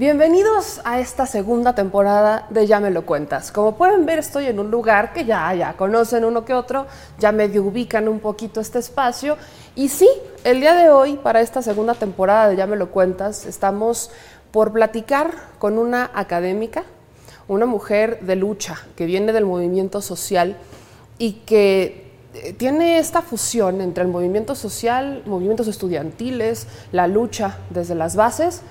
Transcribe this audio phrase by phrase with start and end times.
[0.00, 3.52] Bienvenidos a esta segunda temporada de Ya me lo cuentas.
[3.52, 6.86] Como pueden ver, estoy en un lugar que ya, ya conocen uno que otro,
[7.18, 9.36] ya medio ubican un poquito este espacio.
[9.74, 10.08] Y sí,
[10.42, 14.10] el día de hoy, para esta segunda temporada de Ya me lo cuentas, estamos
[14.52, 16.84] por platicar con una académica,
[17.46, 20.56] una mujer de lucha que viene del movimiento social
[21.18, 27.94] y que eh, tiene esta fusión entre el movimiento social, movimientos estudiantiles, la lucha desde
[27.94, 28.62] las bases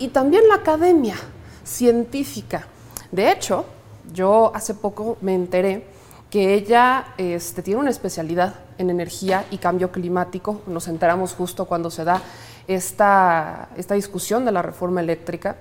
[0.00, 1.14] y también la academia
[1.62, 2.66] científica.
[3.12, 3.66] De hecho,
[4.12, 5.84] yo hace poco me enteré
[6.30, 10.62] que ella este, tiene una especialidad en energía y cambio climático.
[10.66, 12.22] Nos enteramos justo cuando se da
[12.66, 15.56] esta, esta discusión de la reforma eléctrica.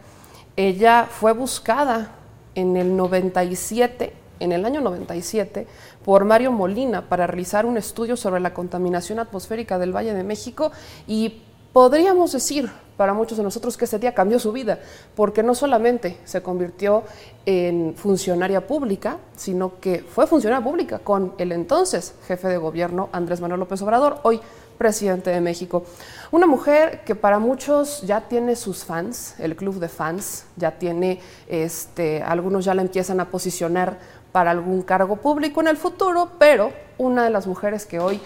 [0.55, 2.11] Ella fue buscada
[2.55, 5.67] en el 97, en el año 97,
[6.05, 10.71] por Mario Molina para realizar un estudio sobre la contaminación atmosférica del Valle de México
[11.07, 11.41] y
[11.79, 14.79] podríamos decir para muchos de nosotros que ese día cambió su vida,
[15.15, 17.03] porque no solamente se convirtió
[17.45, 23.39] en funcionaria pública, sino que fue funcionaria pública con el entonces jefe de gobierno Andrés
[23.39, 24.41] Manuel López Obrador, hoy
[24.77, 25.85] presidente de México.
[26.31, 31.21] Una mujer que para muchos ya tiene sus fans, el club de fans, ya tiene,
[31.47, 33.99] este, algunos ya la empiezan a posicionar
[34.33, 38.19] para algún cargo público en el futuro, pero una de las mujeres que hoy,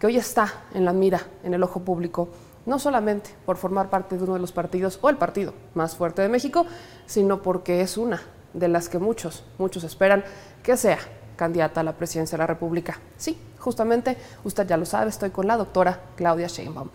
[0.00, 2.30] que hoy está en la mira, en el ojo público,
[2.66, 6.22] no solamente por formar parte de uno de los partidos o el partido más fuerte
[6.22, 6.66] de México,
[7.06, 8.20] sino porque es una
[8.52, 10.24] de las que muchos, muchos esperan
[10.62, 10.98] que sea
[11.36, 12.98] candidata a la presidencia de la República.
[13.16, 16.88] Sí, justamente, usted ya lo sabe, estoy con la doctora Claudia Sheinbaum.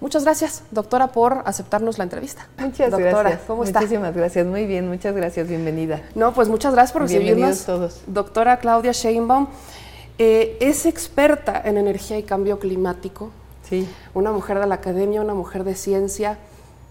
[0.00, 2.46] Muchas gracias, doctora, por aceptarnos la entrevista.
[2.56, 3.40] Muchas doctora, gracias.
[3.48, 3.80] ¿Cómo está?
[3.80, 4.46] Muchísimas gracias.
[4.46, 5.48] Muy bien, muchas gracias.
[5.48, 6.02] Bienvenida.
[6.14, 7.64] No, pues muchas gracias por recibirnos.
[7.64, 8.00] todos.
[8.06, 9.48] Doctora Claudia Sheinbaum
[10.18, 13.32] eh, es experta en energía y cambio climático.
[13.68, 13.86] Sí.
[14.14, 16.38] Una mujer de la academia, una mujer de ciencia.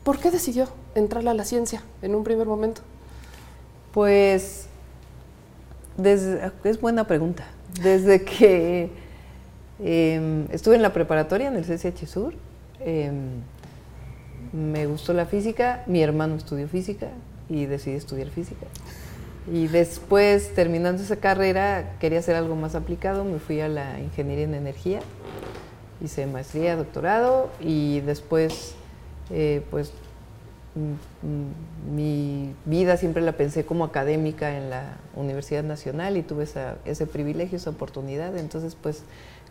[0.03, 2.81] ¿Por qué decidió entrarle a la ciencia en un primer momento?
[3.93, 4.67] Pues
[5.97, 7.45] desde, es buena pregunta.
[7.81, 8.89] Desde que
[9.79, 12.33] eh, estuve en la preparatoria en el CCH Sur,
[12.79, 13.11] eh,
[14.53, 17.07] me gustó la física, mi hermano estudió física
[17.49, 18.65] y decidí estudiar física.
[19.51, 24.45] Y después, terminando esa carrera, quería hacer algo más aplicado, me fui a la ingeniería
[24.45, 24.99] en energía,
[26.01, 28.75] hice maestría, doctorado y después,
[29.31, 29.91] eh, pues,
[31.91, 36.45] mi vida siempre la pensé como académica en la Universidad Nacional y tuve
[36.85, 38.37] ese privilegio, esa oportunidad.
[38.37, 39.03] Entonces, pues,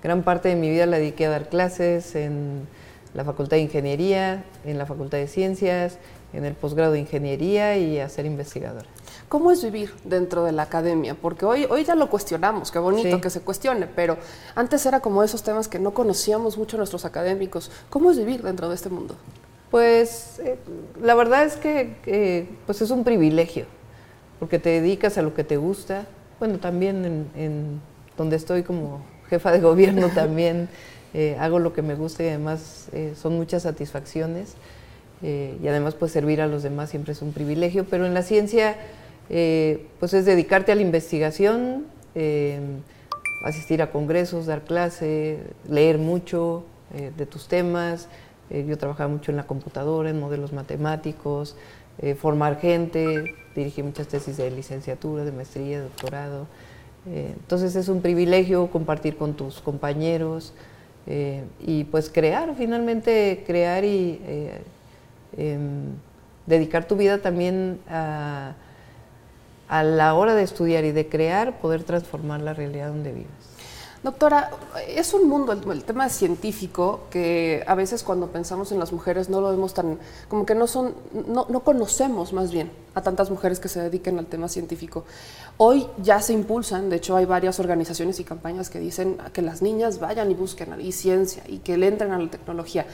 [0.02, 2.68] gran parte de mi vida la dediqué a dar clases en
[3.14, 5.98] la Facultad de Ingeniería, en la Facultad de Ciencias,
[6.32, 8.86] en el posgrado de Ingeniería y a ser investigadora.
[9.28, 11.14] ¿Cómo es vivir dentro de la academia?
[11.14, 14.18] Porque hoy, hoy ya lo cuestionamos, qué bonito que se cuestione, pero
[14.54, 17.70] antes era como esos temas que no conocíamos mucho nuestros académicos.
[17.90, 19.16] ¿Cómo es vivir dentro de este mundo?
[19.70, 20.58] Pues eh,
[21.02, 23.66] la verdad es que eh, pues es un privilegio,
[24.38, 26.06] porque te dedicas a lo que te gusta.
[26.38, 27.80] Bueno, también en, en
[28.16, 30.68] donde estoy como jefa de gobierno también
[31.14, 34.54] eh, hago lo que me gusta y además eh, son muchas satisfacciones.
[35.22, 38.76] Y además pues servir a los demás siempre es un privilegio, pero en la ciencia
[39.28, 41.86] pues es dedicarte a la investigación,
[43.44, 45.38] asistir a congresos, dar clase,
[45.68, 46.64] leer mucho
[47.16, 48.08] de tus temas.
[48.50, 51.56] yo trabajaba mucho en la computadora, en modelos matemáticos,
[52.18, 56.46] formar gente, dirigí muchas tesis de licenciatura, de maestría, de doctorado.
[57.06, 60.52] entonces es un privilegio compartir con tus compañeros.
[61.06, 64.60] Eh, y pues crear, finalmente crear y eh,
[65.36, 65.94] em,
[66.46, 68.54] dedicar tu vida también a,
[69.68, 73.56] a la hora de estudiar y de crear, poder transformar la realidad donde vives.
[74.06, 74.50] Doctora,
[74.86, 79.40] es un mundo, el, tema científico, que a veces cuando pensamos en las mujeres no
[79.40, 80.94] lo vemos tan, como que no son,
[81.26, 85.04] no, no, conocemos más bien a tantas mujeres que se dediquen al tema científico.
[85.56, 89.60] Hoy ya se impulsan, de hecho hay varias organizaciones y campañas que dicen que las
[89.60, 92.86] niñas vayan y busquen ahí ciencia y que le entren a la tecnología.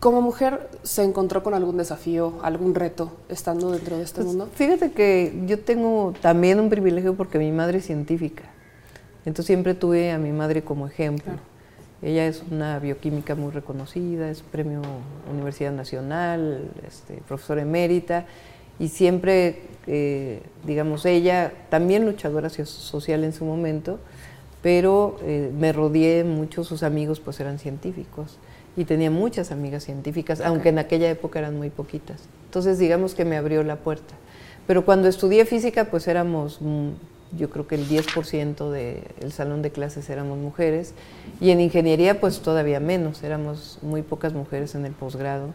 [0.00, 4.48] Como mujer, ¿se encontró con algún desafío, algún reto estando dentro de este pues, mundo?
[4.54, 8.44] Fíjate que yo tengo también un privilegio porque mi madre es científica.
[9.24, 11.32] Entonces siempre tuve a mi madre como ejemplo.
[12.02, 14.82] Ella es una bioquímica muy reconocida, es premio
[15.32, 18.26] Universidad Nacional, este, profesora emérita,
[18.78, 23.98] y siempre, eh, digamos, ella también luchadora social en su momento,
[24.62, 28.38] pero eh, me rodeé mucho, sus amigos pues eran científicos
[28.76, 32.22] y tenía muchas amigas científicas, aunque en aquella época eran muy poquitas.
[32.46, 34.14] Entonces digamos que me abrió la puerta.
[34.66, 36.60] Pero cuando estudié física pues éramos
[37.36, 40.94] yo creo que el 10% del salón de clases éramos mujeres
[41.40, 45.48] y en ingeniería pues todavía menos, éramos muy pocas mujeres en el posgrado.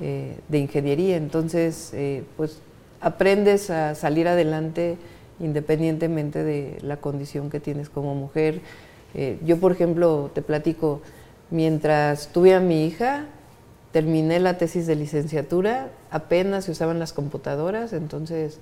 [0.00, 1.16] eh, de ingeniería.
[1.16, 1.94] Entonces,
[2.36, 2.60] pues
[3.00, 4.98] aprendes a salir adelante
[5.40, 8.60] independientemente de la condición que tienes como mujer.
[9.44, 11.00] yo, por ejemplo, te platico,
[11.50, 13.26] mientras tuve a mi hija,
[13.92, 18.58] terminé la tesis de licenciatura, apenas se usaban las computadoras, entonces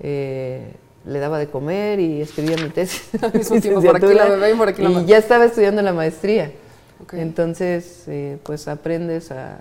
[0.00, 0.72] eh,
[1.04, 3.08] le daba de comer y escribía mi tesis.
[4.78, 6.52] y ya estaba estudiando la maestría.
[7.12, 9.60] Entonces, eh, pues aprendes a,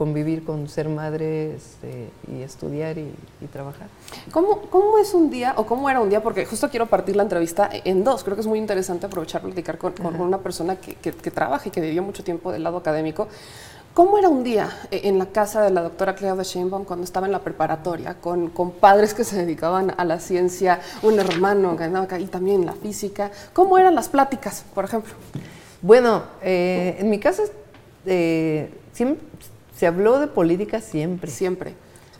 [0.00, 3.12] convivir con ser madre este, y estudiar y,
[3.52, 3.88] trabajar.
[4.32, 6.22] ¿Cómo, ¿Cómo, es un día o cómo era un día?
[6.22, 8.24] Porque justo quiero partir la entrevista en dos.
[8.24, 11.68] Creo que es muy interesante aprovechar platicar con, con una persona que, que, que, trabaja
[11.68, 13.28] y que vivió mucho tiempo del lado académico.
[13.92, 17.26] ¿Cómo era un día eh, en la casa de la doctora Claudia Sheinbaum cuando estaba
[17.26, 21.84] en la preparatoria, con, con, padres que se dedicaban a la ciencia, un hermano que
[21.84, 23.30] andaba y también la física?
[23.52, 25.12] ¿Cómo eran las pláticas, por ejemplo?
[25.82, 27.42] Bueno, eh, en mi casa
[28.06, 28.72] eh,
[29.80, 31.30] se habló de política siempre.
[31.30, 31.72] Siempre.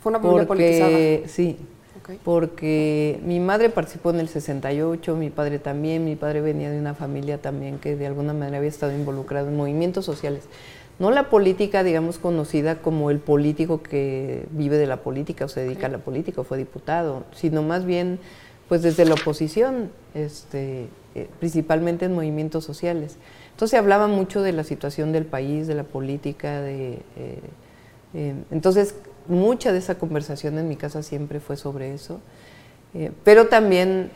[0.03, 1.29] Fue una familia politizada.
[1.29, 1.59] Sí,
[2.25, 6.95] porque mi madre participó en el 68, mi padre también, mi padre venía de una
[6.95, 10.45] familia también que de alguna manera había estado involucrado en movimientos sociales
[10.99, 15.61] no la política, digamos, conocida como el político que vive de la política o se
[15.61, 18.19] dedica a la política o fue diputado, sino más bien,
[18.69, 23.17] pues desde la oposición, este, eh, principalmente en movimientos sociales.
[23.61, 26.93] Entonces se hablaba mucho de la situación del país, de la política, de...
[27.17, 27.41] Eh,
[28.15, 28.95] eh, entonces,
[29.29, 32.21] mucha de esa conversación en mi casa siempre fue sobre eso,
[33.23, 34.11] pero también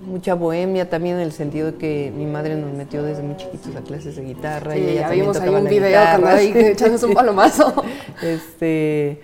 [0.00, 3.76] mucha bohemia también en el sentido de que mi madre nos metió desde muy chiquitos
[3.76, 7.84] a clases de guitarra y ella ya vimos ahí un video ahí echándose un palomazo.
[8.22, 9.20] este,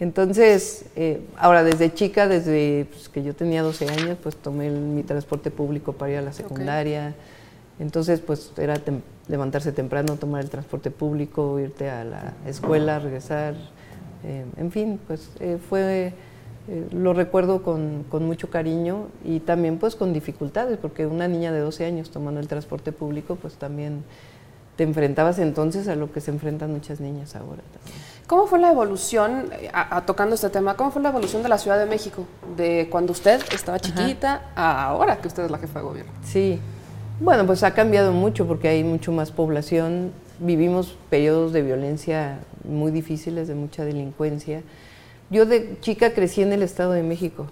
[0.00, 5.02] entonces, eh, ahora desde chica, desde pues, que yo tenía 12 años, pues tomé mi
[5.02, 7.14] transporte público para ir a la secundaria.
[7.82, 8.80] Entonces, pues era
[9.28, 13.54] levantarse temprano, tomar el transporte público, irte a la escuela, regresar.
[14.24, 16.14] Eh, en fin, pues eh, fue
[16.68, 21.58] eh, lo recuerdo con, mucho cariño y también pues con dificultades, porque una niña de
[21.58, 24.04] 12 años tomando el transporte público, pues también
[24.76, 28.00] te enfrentabas entonces a lo que se enfrentan muchas niñas ahora también.
[28.28, 29.72] ¿Cómo fue la evolución, eh,
[30.06, 32.26] tocando este tema, cómo fue la evolución de la Ciudad de México,
[32.56, 36.12] de cuando usted estaba chiquita a ahora que usted es la jefa de gobierno?
[36.22, 36.60] Sí,
[37.22, 42.90] bueno, pues ha cambiado mucho porque hay mucho más población, vivimos periodos de violencia muy
[42.90, 44.62] difíciles, de mucha delincuencia
[45.32, 47.46] yo de chica crecí en el Estado de México.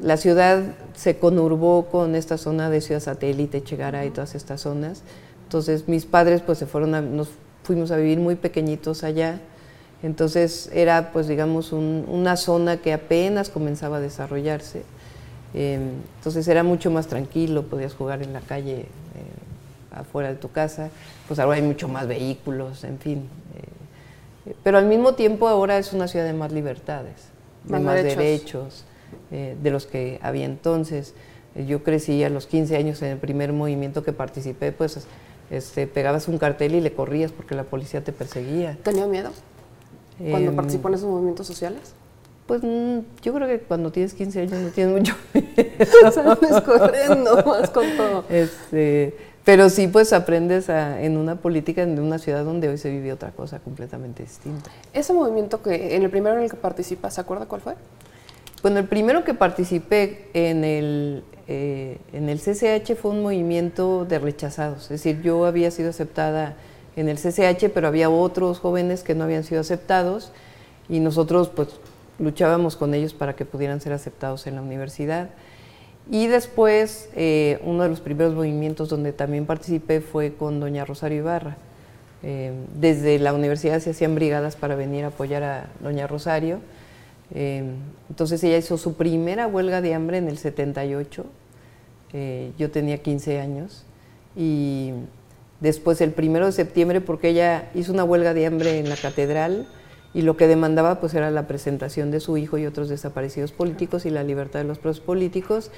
[0.00, 0.62] la ciudad
[0.94, 5.02] se conurbó con esta zona de Ciudad Satélite, Chegara y todas estas zonas.
[5.44, 7.28] Entonces mis padres pues se fueron a, nos
[7.64, 9.40] fuimos a vivir muy pequeñitos allá.
[10.02, 14.84] Entonces era pues digamos una zona que apenas comenzaba a desarrollarse.
[15.54, 18.86] Em, entonces era mucho más tranquilo, podías jugar en la calle eh,
[19.92, 20.90] afuera de tu casa.
[21.26, 23.28] Pues ahora hay mucho más vehículos, en fin.
[24.46, 27.28] Eh, pero al mismo tiempo ahora es una ciudad de más libertades,
[27.64, 28.84] de más, derechos,
[29.30, 31.14] eh, de los que había entonces.
[31.66, 35.06] Yo crecí a los 15 años en el primer movimiento que participé, pues
[35.50, 38.76] este, pegabas un cartel y le corrías porque la policía te perseguía.
[38.82, 39.30] ¿Tenía miedo
[40.18, 41.94] cuando em, participó en esos movimientos sociales?
[42.48, 46.10] Pues mm, yo creo que cuando tienes 15 años no tienes mucho miedo.
[46.10, 48.24] Sales corriendo más con todo.
[48.30, 49.14] Este,
[49.44, 53.32] pero sí, pues aprendes en una política de una ciudad donde hoy se vive otra
[53.32, 54.70] cosa completamente distinta.
[54.94, 57.74] Ese movimiento que en el primero en el que participas, ¿se acuerda cuál fue?
[58.62, 64.18] Bueno, el primero que participé en el, eh, en el CCH fue un movimiento de
[64.18, 64.84] rechazados.
[64.84, 66.56] Es decir, yo había sido aceptada
[66.96, 70.32] en el CCH, pero había otros jóvenes que no habían sido aceptados
[70.88, 71.68] y nosotros pues
[72.18, 75.30] luchábamos con ellos para que pudieran ser aceptados en la universidad.
[76.10, 81.18] Y después, eh, uno de los primeros movimientos donde también participé fue con doña Rosario
[81.18, 81.56] Ibarra.
[82.22, 86.60] Eh, desde la universidad se hacían brigadas para venir a apoyar a doña Rosario.
[87.34, 87.62] Eh,
[88.08, 91.26] entonces ella hizo su primera huelga de hambre en el 78.
[92.58, 93.84] yo tenía 15 años.
[94.34, 94.92] Y
[95.60, 99.68] después el primero de septiembre, porque ella hizo una huelga de hambre en la catedral,
[100.14, 104.06] y lo que demandaba pues era la presentación de su hijo y otros desaparecidos políticos
[104.06, 105.70] y la libertad de los presos políticos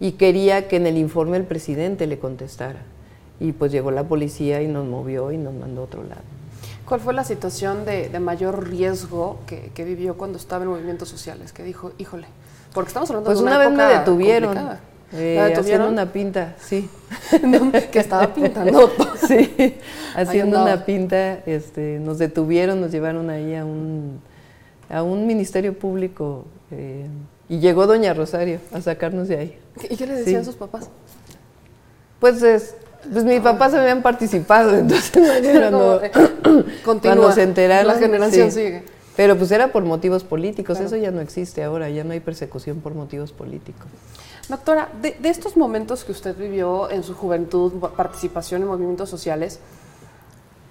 [0.00, 2.82] y quería que en el informe el presidente le contestara.
[3.40, 6.22] Y pues llegó la policía y nos movió y nos mandó a otro lado.
[6.86, 11.52] ¿Cuál fue la situación de, mayor riesgo que, vivió cuando estaba en movimientos sociales?
[11.52, 12.26] Que dijo, híjole,
[12.72, 14.58] porque estamos hablando pues de una, una vez me detuvieron.
[15.12, 16.88] Eh, haciendo una pinta, sí.
[17.92, 18.90] que estaba pintando.
[19.56, 19.74] sí,
[20.14, 24.20] haciendo una pinta, este, nos detuvieron, nos llevaron ahí a un,
[24.88, 27.06] a un ministerio público eh,
[27.48, 29.58] y llegó doña Rosario a sacarnos de ahí.
[29.90, 30.88] ¿Y qué le decían sus papás?
[32.20, 32.74] Pues es,
[33.12, 35.12] Pues mis papás habían participado, entonces
[35.60, 36.00] cuando,
[37.02, 37.86] cuando se enteraron.
[37.86, 38.84] La generación sigue.
[39.16, 42.80] Pero pues era por motivos políticos, eso ya no existe ahora, ya no hay persecución
[42.80, 43.86] por motivos políticos.
[44.48, 49.58] Doctora, de, estos momentos que usted vivió en su juventud, participación en movimientos sociales,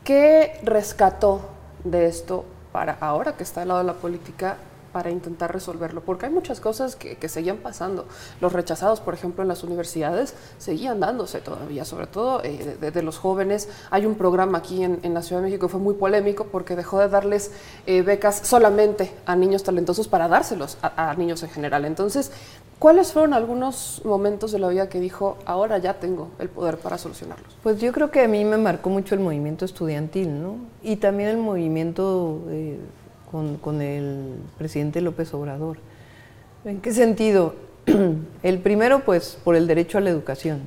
[0.03, 1.41] ¿qué rescató
[1.83, 4.57] de esto para ahora que está al lado de la política
[4.93, 8.05] para intentar resolverlo, porque hay muchas cosas que, seguían pasando.
[8.39, 13.17] Los rechazados, por ejemplo, en las universidades seguían dándose todavía, sobre todo eh, de, los
[13.17, 13.69] jóvenes.
[13.89, 16.99] Hay un programa aquí en, la Ciudad de México que fue muy polémico porque dejó
[16.99, 17.51] de darles
[17.87, 21.85] eh, becas solamente a niños talentosos para dárselos a, niños en general.
[21.85, 22.31] Entonces,
[22.83, 26.97] ¿Cuáles fueron algunos momentos de la vida que dijo, ahora ya tengo el poder para
[26.97, 27.55] solucionarlos?
[27.63, 30.57] Pues yo creo que a mí me marcó mucho el movimiento estudiantil, ¿no?
[30.81, 32.77] Y también el movimiento eh,
[33.31, 35.77] con, el presidente López Obrador.
[36.65, 37.55] ¿En qué sentido?
[38.43, 40.63] el primero, pues, por el derecho a la educación.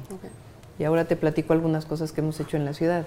[0.78, 3.04] Y ahora te platico algunas cosas que hemos hecho en la ciudad.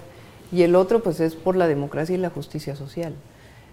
[0.52, 3.14] Y el otro, pues, es por la democracia y la justicia social.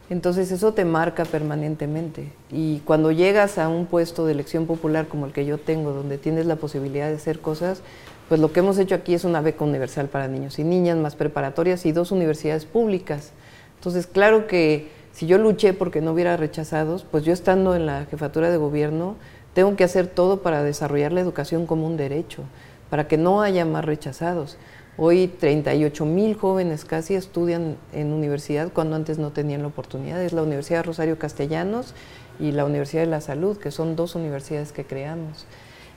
[0.10, 2.32] Entonces eso te marca permanentemente.
[2.50, 6.18] Y cuando llegas a un puesto de elección popular como el que yo tengo, donde
[6.18, 7.82] tienes la posibilidad de hacer cosas,
[8.30, 11.16] pues lo que hemos hecho aquí es una beca universal para niños y niñas, más
[11.16, 13.32] preparatorias y dos universidades públicas.
[13.76, 18.06] Entonces, claro que si yo luché porque no hubiera rechazados, pues yo estando en la
[18.06, 19.16] jefatura de gobierno,
[19.54, 22.44] tengo que hacer todo para desarrollar la educación como un derecho,
[22.90, 24.58] para que no haya más rechazados.
[24.98, 30.22] Hoy 38 mil jóvenes casi estudian en universidad cuando antes no tenían la oportunidad.
[30.22, 31.94] Es la Universidad Rosario Castellanos
[32.40, 35.46] y la Universidad de la Salud, que son dos universidades que creamos.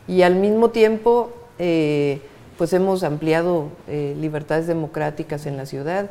[0.07, 2.21] Y al mismo tiempo, eh,
[2.59, 6.11] pues hemos ampliado eh, libertades democráticas en la ciudad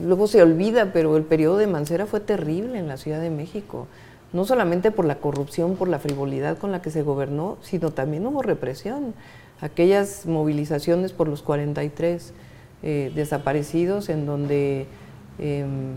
[0.00, 3.86] luego se olvida, pero el periodo de Mancera fue terrible en la Ciudad de México,
[4.32, 8.26] no solamente por la corrupción, por la frivolidad con la que se gobernó, sino también
[8.26, 9.14] hubo represión.
[9.60, 12.32] Aquellas movilizaciones por los 43
[12.82, 14.86] eh, desaparecidos en donde
[15.38, 15.94] em,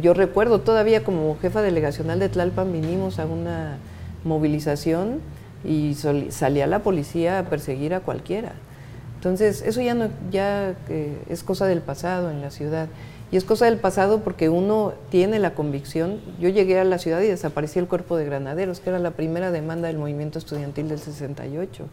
[0.00, 3.78] yo recuerdo todavía como jefa delegacional de Tlalpan vinimos a una
[4.24, 5.20] movilización
[5.64, 5.94] y
[6.30, 8.52] salía la policía a perseguir a cualquiera.
[9.16, 12.88] Entonces, eso ya, no, ya eh, es cosa del pasado en la ciudad.
[13.32, 16.20] Y es cosa del pasado porque uno tiene la convicción.
[16.38, 19.50] Yo llegué a la ciudad y desapareció el cuerpo de granaderos, que era la primera
[19.50, 21.86] demanda del movimiento estudiantil del 68.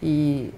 [0.00, 0.50] Y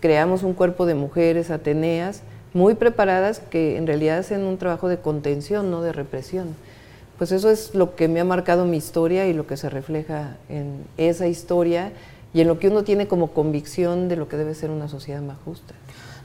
[0.00, 2.22] creamos un cuerpo de mujeres ateneas
[2.54, 6.54] muy preparadas que en realidad hacen un trabajo de contención, no de represión.
[7.18, 10.36] Pues eso es lo que me ha marcado mi historia y lo que se refleja
[10.48, 11.92] en esa historia
[12.32, 15.20] y en lo que uno tiene como convicción de lo que debe ser una sociedad
[15.20, 15.74] más justa.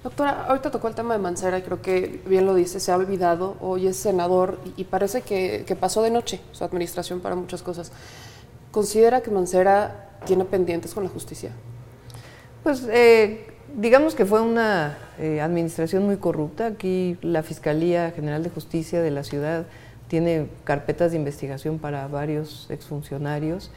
[0.03, 3.55] Doctora, ahorita tocó el tema de Mancera creo que bien lo dice, se ha olvidado,
[3.62, 7.91] hoy es senador y, parece que, pasó de noche su administración para muchas cosas.
[8.72, 11.51] ¿Considera que Mancera tiene pendientes con la justicia?
[12.63, 16.67] Pues eh, digamos que fue una eh, administración muy corrupta.
[16.67, 19.65] Aquí la Fiscalía General de Justicia de la ciudad
[20.08, 23.70] tiene carpetas de investigación para varios exfuncionarios.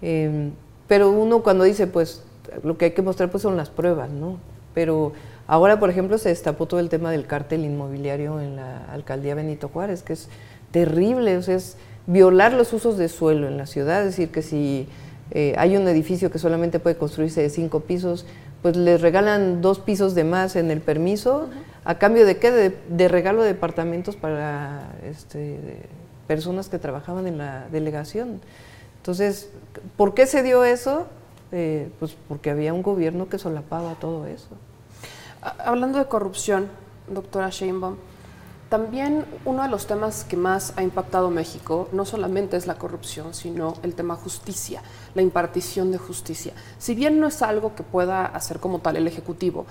[0.00, 0.50] Eh,
[0.88, 2.22] pero uno cuando dice, pues
[2.62, 4.38] lo que hay que mostrar pues son las pruebas, ¿no?
[4.74, 5.12] Pero
[5.46, 9.68] ahora, por ejemplo, se destapó todo el tema del cártel inmobiliario en la alcaldía Benito
[9.68, 10.28] Juárez, que es
[10.70, 14.42] terrible, o sea, es violar los usos de suelo en la ciudad, es decir, que
[14.42, 14.88] si
[15.34, 18.26] eh, hay un edificio que solamente puede construirse de cinco pisos,
[18.60, 21.48] pues les regalan dos pisos de más en el permiso,
[21.84, 25.58] a cambio de qué, de, regalo de departamentos para este,
[26.26, 28.42] personas que trabajaban en la delegación.
[28.98, 29.48] Entonces,
[29.96, 31.06] ¿por qué se dio eso?
[31.50, 34.50] Eh, pues porque había un gobierno que solapaba todo eso.
[35.40, 36.68] Hablando de corrupción,
[37.08, 37.96] doctora Sheinbaum,
[38.72, 43.34] también uno de los temas que más ha impactado México no solamente es la corrupción,
[43.34, 44.80] sino el tema justicia,
[45.14, 46.54] la impartición de justicia.
[46.78, 49.66] Si bien no es algo que pueda hacer como tal el Ejecutivo,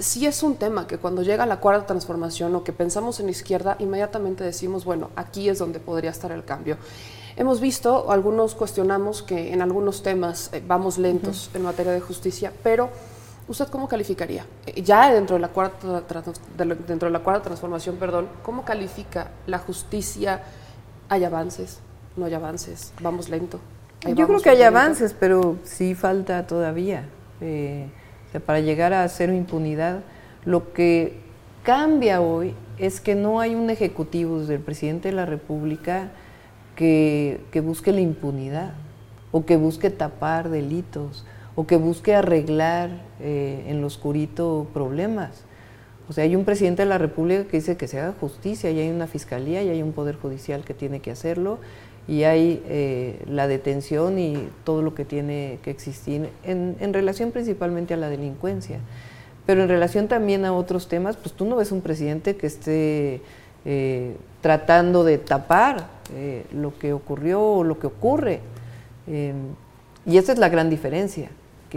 [0.00, 3.76] sí es un tema que cuando llega la cuarta transformación o que pensamos en izquierda,
[3.78, 6.78] inmediatamente decimos, bueno, aquí es donde podría estar el cambio.
[7.36, 12.52] Hemos visto, algunos cuestionamos que en algunos temas eh, vamos lentos en materia de justicia,
[12.64, 12.90] pero
[13.48, 14.44] ¿usted cómo calificaría?
[14.66, 16.02] Eh, ya dentro de la cuarta,
[16.86, 20.42] dentro de la cuarta transformación, perdón, ¿cómo califica la justicia?
[21.08, 21.80] ¿Hay avances?
[22.16, 22.92] ¿No hay avances?
[23.00, 23.60] ¿Vamos lento?
[24.14, 27.08] Yo creo que hay avances, pero sí falta todavía.
[27.40, 27.88] Eh,
[28.44, 30.00] para llegar a cero impunidad,
[30.44, 31.20] lo que
[31.62, 36.10] cambia hoy es que no hay un ejecutivo desde el presidente de la República
[36.76, 38.74] que, busque la impunidad
[39.32, 41.24] o que busque tapar delitos
[41.56, 45.42] o que busque arreglar eh, en lo oscurito problemas.
[46.08, 48.78] O sea, hay un presidente de la República que dice que se haga justicia y
[48.78, 51.58] hay una fiscalía y hay un poder judicial que tiene que hacerlo
[52.06, 57.94] y hay eh, la detención y todo lo que tiene que existir en, relación principalmente
[57.94, 58.78] a la delincuencia.
[59.46, 63.22] Pero en relación también a otros temas, pues tú no ves un presidente que esté
[63.64, 65.88] eh, tratando de tapar
[66.52, 68.40] lo que ocurrió o lo que ocurre.
[69.08, 69.34] Eh,
[70.06, 71.30] y esa es la gran diferencia,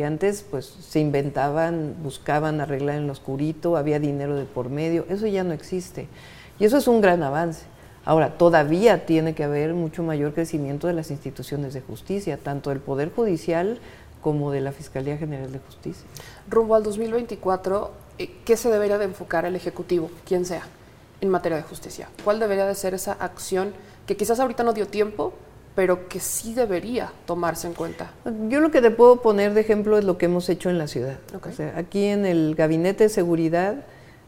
[0.04, 5.28] antes pues se inventaban, buscaban arreglar en lo oscurito, había dinero de por medio, eso
[5.28, 6.08] ya no existe.
[6.60, 7.66] Y eso es un gran avance.
[8.06, 12.80] Ahora, todavía tiene que haber mucho mayor crecimiento de las instituciones de justicia, tanto del
[12.80, 13.80] Poder Judicial
[14.22, 16.06] como de la Fiscalía General de Justicia.
[16.50, 20.64] Rumbo al 2024, eh, ¿qué se debería de enfocar el Ejecutivo, quien sea,
[21.22, 22.10] en materia de justicia?
[22.24, 23.74] ¿Cuál debería de ser esa acción
[24.06, 25.34] que quizás ahorita no dio tiempo,
[25.76, 28.12] pero que sí debería tomarse en cuenta?
[28.50, 30.88] Yo lo que te puedo poner de ejemplo es lo que hemos hecho en la
[30.88, 31.18] ciudad.
[31.76, 33.86] aquí en el Gabinete de Seguridad,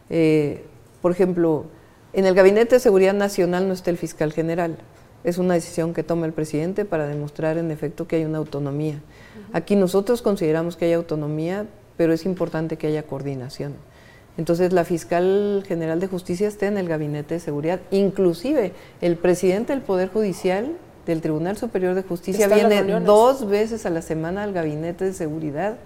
[0.10, 0.64] eh,
[1.02, 1.66] por ejemplo,
[2.14, 4.78] en el Gabinete de Seguridad Nacional no está el fiscal general.
[5.24, 9.00] Es una decisión que toma el presidente para demostrar en efecto que hay una autonomía.
[9.54, 13.76] Aquí nosotros consideramos que hay autonomía, pero es importante que haya coordinación.
[14.38, 19.74] Entonces la fiscal general de justicia está en el gabinete de seguridad, inclusive el presidente
[19.74, 24.54] del Poder Judicial del Tribunal Superior de Justicia viene dos veces a la semana al
[24.54, 25.78] gabinete de seguridad.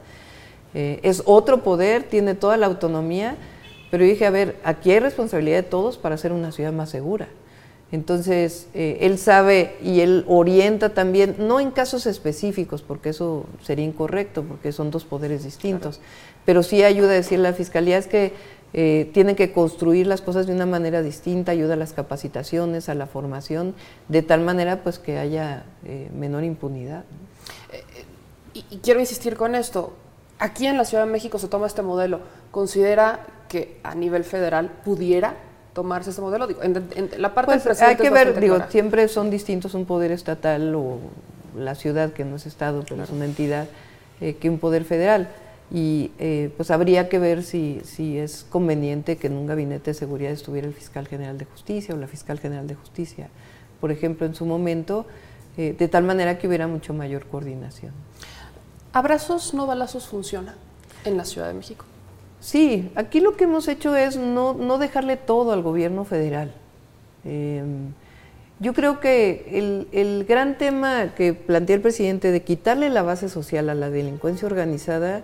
[0.74, 3.38] Eh, es otro poder, tiene toda la autonomía,
[3.92, 7.28] pero dije, a ver, aquí hay responsabilidad de todos para hacer una ciudad más segura.
[7.92, 13.86] Entonces, eh, él sabe y él orienta también, no en casos específicos, porque eso sería
[13.86, 16.02] incorrecto, porque son dos poderes distintos,
[16.46, 18.34] pero sí ayuda a decir la Fiscalía es que
[18.78, 22.94] eh, tienen que construir las cosas de una manera distinta, ayuda a las capacitaciones, a
[22.94, 23.74] la formación,
[24.10, 27.06] de tal manera pues que haya eh, menor impunidad.
[28.54, 29.94] y, quiero insistir con esto,
[30.40, 32.20] aquí en la Ciudad de México se toma este modelo,
[32.52, 35.36] ¿considera que a nivel federal pudiera
[35.72, 36.46] tomarse ese modelo?
[36.46, 36.74] Digo, en,
[37.18, 41.00] la parte pues, Hay que ver, digo, siempre son distintos un poder estatal o
[41.56, 43.68] la ciudad, que no es Estado, pero es una entidad,
[44.20, 45.30] eh, que un poder federal.
[45.72, 49.94] Y eh, pues habría que ver si, si es conveniente que en un gabinete de
[49.96, 53.30] seguridad estuviera el fiscal general de justicia o la fiscal general de justicia,
[53.82, 55.06] por ejemplo, en su momento,
[55.58, 57.92] eh, de tal manera que hubiera mucho mayor coordinación.
[58.94, 60.56] ¿Abrazos no balazos funciona
[61.04, 61.86] en la Ciudad de México?
[62.40, 66.54] Sí, aquí lo que hemos hecho es no, dejarle todo al gobierno federal.
[67.24, 67.94] Em,
[68.60, 73.70] yo creo que el, gran tema que plantea el presidente de quitarle la base social
[73.70, 75.24] a la delincuencia organizada,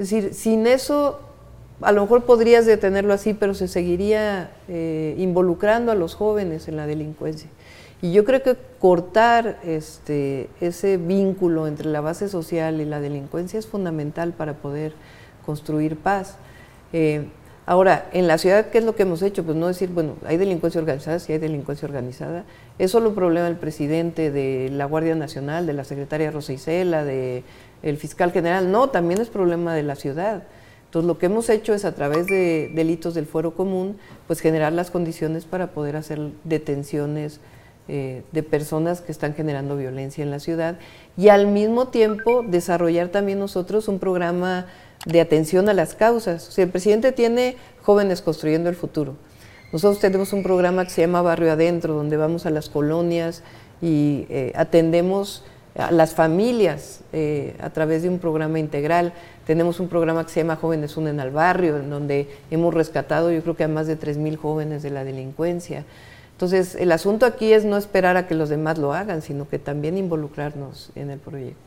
[0.00, 1.20] es decir, sin eso
[1.82, 6.76] a lo mejor podrías detenerlo así, pero se seguiría eh, involucrando a los jóvenes en
[6.76, 7.50] la delincuencia.
[8.00, 13.58] Y yo creo que cortar este, ese vínculo entre la base social y la delincuencia
[13.58, 14.94] es fundamental para poder
[15.44, 16.36] construir paz.
[16.94, 17.26] Eh,
[17.66, 19.44] ahora, en la ciudad, ¿qué es lo que hemos hecho?
[19.44, 22.44] Pues no decir, bueno, hay delincuencia organizada, sí hay delincuencia organizada.
[22.78, 27.04] Es solo un problema del presidente, de la Guardia Nacional, de la secretaria Rosa Isela,
[27.04, 28.70] del fiscal general.
[28.70, 30.44] No, también es problema de la ciudad.
[30.86, 33.96] Entonces, lo que hemos hecho es a través de delitos del fuero común,
[34.26, 37.40] pues generar las condiciones para poder hacer detenciones
[37.92, 40.78] eh, de personas que están generando violencia en la ciudad
[41.16, 44.66] y al mismo tiempo desarrollar también nosotros un programa
[45.06, 46.48] de atención a las causas.
[46.48, 49.16] O sea, el presidente tiene jóvenes construyendo el futuro.
[49.72, 53.42] Nosotros tenemos un programa que se llama Barrio Adentro, donde vamos a las colonias
[53.80, 55.44] y eh, atendemos
[55.76, 59.12] a las familias eh, a través de un programa integral.
[59.46, 63.42] Tenemos un programa que se llama Jóvenes Unen al Barrio, en donde hemos rescatado yo
[63.42, 65.84] creo que a más de 3.000 jóvenes de la delincuencia.
[66.32, 69.58] Entonces, el asunto aquí es no esperar a que los demás lo hagan, sino que
[69.58, 71.60] también involucrarnos en el proyecto.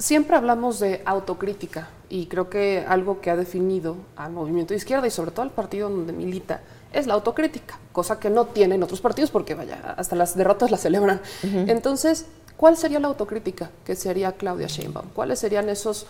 [0.00, 5.06] Siempre hablamos de autocrítica y creo que algo que ha definido al movimiento de izquierda
[5.06, 9.02] y sobre todo al partido donde milita es la autocrítica, cosa que no tienen otros
[9.02, 11.20] partidos porque vaya, hasta las derrotas las celebran.
[11.42, 12.24] Entonces,
[12.56, 15.10] ¿cuál sería la autocrítica que se haría Claudia Sheinbaum?
[15.14, 16.06] ¿Cuáles serían esos,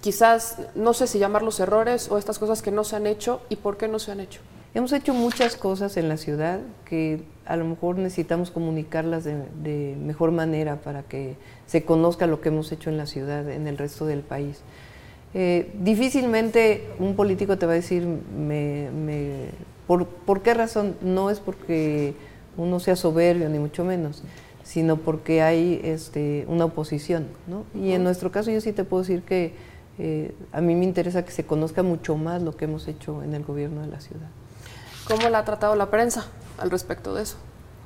[0.00, 3.56] quizás, no sé si llamarlos errores o estas cosas que no se han hecho y
[3.56, 4.40] por qué no se han hecho?
[4.74, 10.30] Hemos hecho muchas cosas en la ciudad que a lo mejor necesitamos comunicarlas de, mejor
[10.30, 14.06] manera para que se conozca lo que hemos hecho en la ciudad, en el resto
[14.06, 14.62] del país.
[15.34, 18.88] Eh, difícilmente un político te va a decir, me,
[19.86, 20.96] por, qué razón?
[21.02, 22.14] No es porque
[22.56, 24.22] uno sea soberbio, ni mucho menos,
[24.62, 27.26] sino porque hay este, una oposición.
[27.74, 29.52] Y en nuestro caso yo sí te puedo decir que
[29.98, 33.34] eh, a mí me interesa que se conozca mucho más lo que hemos hecho en
[33.34, 34.28] el gobierno de la ciudad.
[35.06, 36.26] ¿Cómo la ha tratado la prensa
[36.58, 37.36] al respecto de eso?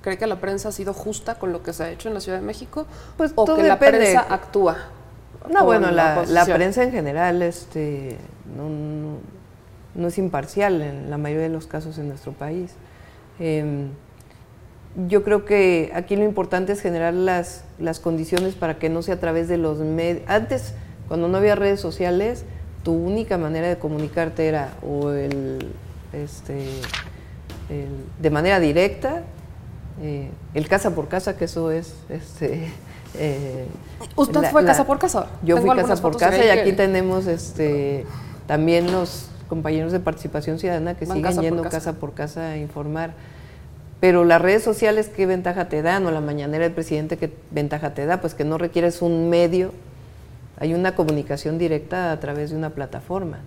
[0.03, 2.21] ¿Cree que la prensa ha sido justa con lo que se ha hecho en la
[2.21, 2.87] Ciudad de México?
[3.17, 4.77] Pues ¿O que la prensa actúa?
[5.51, 8.17] No, bueno, la, prensa en general este,
[8.57, 12.73] no, es imparcial en la mayoría de los casos en nuestro país.
[13.39, 13.91] Em,
[15.09, 19.17] yo creo que aquí lo importante es generar las, las condiciones para que no sea
[19.17, 20.23] a través de los medios.
[20.27, 20.75] Antes,
[21.09, 22.45] cuando no había redes sociales,
[22.83, 25.73] tu única manera de comunicarte era o el,
[26.13, 26.67] este,
[28.21, 29.23] de manera directa,
[30.03, 31.95] eh, el casa por casa, que eso es...
[32.09, 32.71] Este,
[33.19, 33.67] eh,
[34.15, 35.27] ¿Usted fue casa por casa?
[35.43, 38.05] Yo fui casa por casa y aquí tenemos este,
[38.47, 41.95] también los compañeros de participación ciudadana que siguen yendo casa.
[41.95, 43.15] por casa a informar.
[44.01, 46.05] Pero las redes sociales, ¿qué ventaja te dan?
[46.05, 48.21] O la mañanera del presidente, ¿qué ventaja te da?
[48.21, 49.73] Pues que no requieres un medio,
[50.59, 53.39] hay una comunicación directa a través de una plataforma.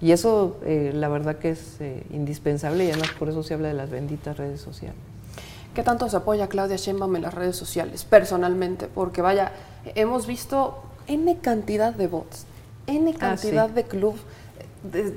[0.00, 3.68] Y eso, eh, la verdad que es eh, indispensable y además por eso se habla
[3.68, 4.96] de las benditas redes sociales.
[5.74, 8.88] ¿Qué tanto se apoya Claudia Sheinbaum en las redes sociales, personalmente?
[8.88, 9.52] Porque vaya,
[9.94, 12.46] hemos visto N cantidad de bots,
[12.86, 14.16] N ah, cantidad de club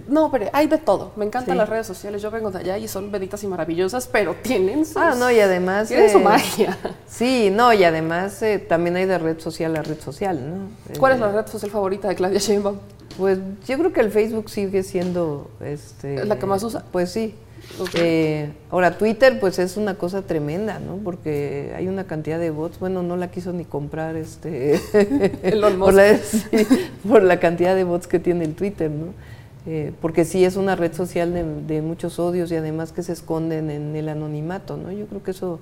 [0.09, 1.13] no, pero hay de todo.
[1.15, 2.21] Me encantan las redes sociales.
[2.21, 5.39] Yo vengo de allá y son benditas y maravillosas, pero tienen su Ah, no, y
[5.39, 5.87] además.
[5.87, 6.77] Tienen su eh, magia.
[7.07, 10.99] Sí, no, y además también hay de red social a red social, ¿no?
[10.99, 12.77] ¿Cuál es la red social favorita de Claudia Sheinbaum?
[13.17, 15.49] Pues yo creo que el Facebook sigue siendo.
[15.63, 16.83] Este, ¿La que más usa?
[16.91, 17.35] Pues sí.
[17.95, 20.97] Eh, ahora, Twitter, pues es una cosa tremenda, ¿no?
[20.97, 22.79] Porque hay una cantidad de bots.
[22.79, 24.79] Bueno, no la quiso ni comprar este.
[25.79, 26.19] por, la,
[27.07, 29.13] por la cantidad de bots que tiene el Twitter, ¿no?
[29.65, 33.69] Eh, porque sí es una red social de, muchos odios y además que se esconden
[33.69, 34.91] en el anonimato, ¿no?
[34.91, 35.59] Yo creo que eso,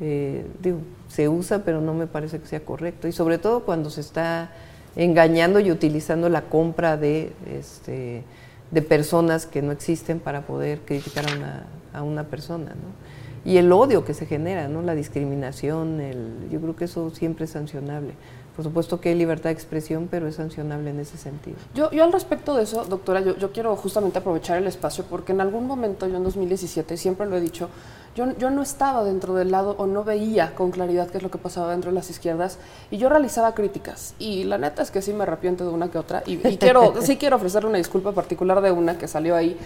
[0.00, 0.78] eh, digo,
[1.08, 3.08] se usa, pero no me parece que sea correcto.
[3.08, 4.52] Y sobre todo cuando se está
[4.96, 8.24] engañando y utilizando la compra de, este,
[8.70, 13.12] de personas que no existen para poder criticar a una, a una persona, ¿no?
[13.44, 14.82] Y el odio que se genera, ¿no?
[14.82, 18.12] La discriminación, el, yo creo que eso siempre es sancionable.
[18.54, 21.56] Por supuesto que hay libertad de expresión, pero es sancionable en ese sentido.
[21.74, 25.32] Yo, yo al respecto de eso, doctora, yo, yo, quiero justamente aprovechar el espacio porque
[25.32, 27.70] en algún momento, yo en 2017, siempre lo he dicho,
[28.14, 31.30] yo, yo no estaba dentro del lado o no veía con claridad qué es lo
[31.30, 32.58] que pasaba dentro de las izquierdas
[32.90, 34.14] y yo realizaba críticas.
[34.18, 37.16] Y la neta es que sí me arrepiento de una que otra y, quiero, sí
[37.16, 39.56] quiero ofrecerle una disculpa particular de una que salió ahí,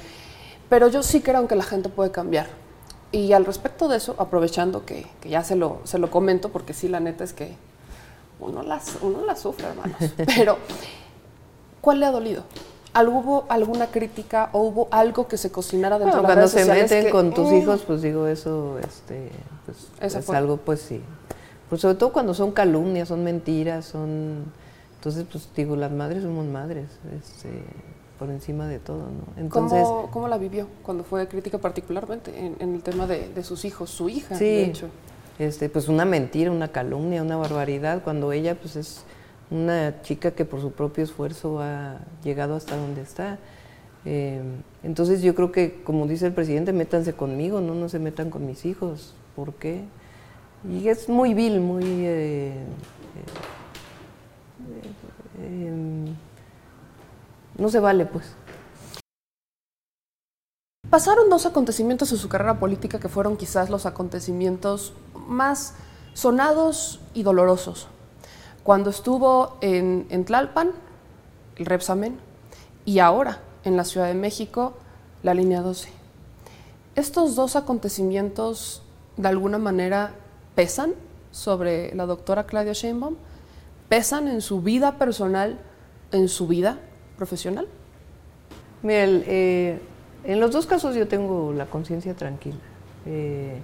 [0.68, 2.46] pero yo sí creo que la gente puede cambiar.
[3.10, 6.72] Y al respecto de eso, aprovechando que, que ya se lo, se lo comento, porque
[6.72, 7.56] sí, la neta es que
[8.40, 9.96] uno las, uno las sufre, hermanos.
[10.36, 10.58] Pero,
[11.80, 12.44] ¿cuál le ha dolido?
[13.04, 17.10] ¿Hubo alguna crítica o hubo algo que se cocinara dentro de las Cuando se meten
[17.10, 17.54] con tus mm.
[17.54, 19.30] hijos, pues digo, eso este,
[19.66, 21.02] pues, es algo, pues sí.
[21.68, 24.44] Pues sobre todo cuando son calumnias, son mentiras, son...
[24.94, 26.86] Entonces, pues digo, las madres somos madres,
[27.20, 27.50] este,
[28.18, 29.40] por encima de todo, ¿no?
[29.42, 33.64] Entonces, ¿Cómo, ¿Cómo, la vivió cuando fue crítica particularmente en, el tema de, de, sus
[33.64, 34.88] hijos, su hija, de hecho?
[35.38, 39.04] Este, pues una mentira, una calumnia, una barbaridad, cuando ella pues es
[39.50, 43.38] una chica que por su propio esfuerzo ha llegado hasta donde está.
[44.04, 44.40] Eh,
[44.82, 48.46] entonces yo creo que, como dice el presidente, métanse conmigo, no, no se metan con
[48.46, 49.14] mis hijos.
[49.34, 49.82] ¿Por qué?
[50.70, 51.84] Y es muy vil, muy...
[51.84, 52.52] Eh,
[55.40, 56.06] eh, em,
[57.58, 58.34] no se vale, pues.
[60.90, 64.92] Pasaron dos acontecimientos en su carrera política que fueron quizás los acontecimientos
[65.26, 65.74] más
[66.14, 67.88] sonados y dolorosos.
[68.62, 70.70] Cuando estuvo en, Tlalpan,
[71.56, 72.18] el Repsamen,
[72.84, 74.74] y ahora en la Ciudad de México,
[75.24, 75.88] la línea 12.
[76.94, 78.82] Estos dos acontecimientos,
[79.16, 80.14] de alguna manera,
[80.54, 80.94] pesan
[81.32, 83.16] sobre la doctora Claudia Sheinbaum,
[83.88, 85.58] pesan en su vida personal,
[86.12, 86.78] en su vida
[87.16, 87.66] profesional.
[88.82, 89.80] Mira, eh,
[90.26, 92.58] en los dos casos yo tengo la conciencia tranquila.
[93.06, 93.58] Eh,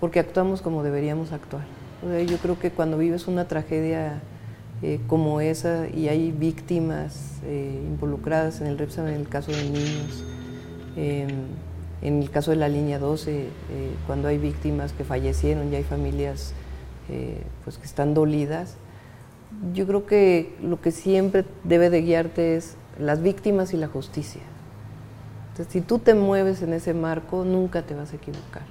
[0.00, 1.64] porque actuamos como deberíamos actuar.
[2.26, 4.20] yo creo que cuando vives una tragedia
[4.80, 9.64] eh, como esa y hay víctimas eh, involucradas en el REPSA, en el caso de
[9.64, 10.24] niños,
[10.96, 13.48] en el caso de la línea 12, eh,
[14.06, 16.52] cuando hay víctimas que fallecieron y hay familias
[17.64, 18.74] pues que están dolidas,
[19.72, 24.42] yo creo que lo que siempre debe de guiarte es las víctimas y la justicia.
[25.68, 28.62] Si tú te mueves en ese marco, nunca te vas a equivocar.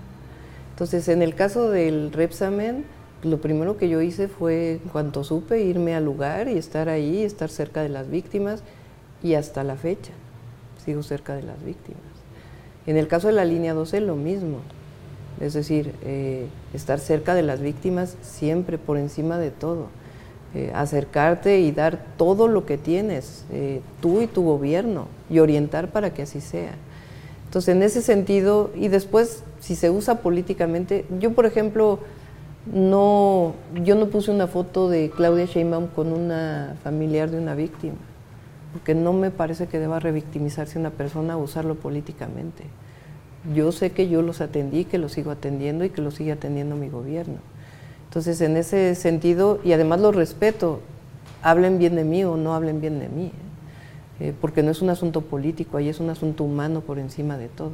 [0.71, 2.85] Entonces, en el caso del Repsamen,
[3.23, 7.23] lo primero que yo hice fue, en cuanto supe, irme al lugar y estar ahí,
[7.23, 8.63] estar cerca de las víctimas
[9.23, 10.11] y hasta la fecha
[10.87, 12.01] sigo cerca de las víctimas.
[12.85, 14.59] En el caso de la línea 12, lo mismo.
[15.41, 19.87] Es decir, eh, estar cerca de las víctimas siempre por encima de todo.
[20.55, 25.91] Eh, acercarte y dar todo lo que tienes, eh, tú y tu gobierno, y orientar
[25.91, 26.71] para que así sea.
[27.45, 31.99] Entonces, en ese sentido, y después, si se usa políticamente, yo, por ejemplo,
[32.73, 37.97] no, yo no puse una foto de Claudia Sheinbaum con una familiar de una víctima,
[38.71, 42.63] porque no me parece que deba revictimizarse una persona o usarlo políticamente.
[43.53, 46.77] Yo sé que yo los atendí, que los sigo atendiendo y que los sigue atendiendo
[46.77, 47.37] mi gobierno.
[48.17, 50.79] Entonces, en ese sentido, y además los respeto,
[51.43, 53.25] hablen bien de mí o no hablen bien de mí.
[53.27, 54.29] ¿eh?
[54.29, 57.47] eh, porque no es un asunto político, ahí es un asunto humano por encima de
[57.47, 57.73] todo.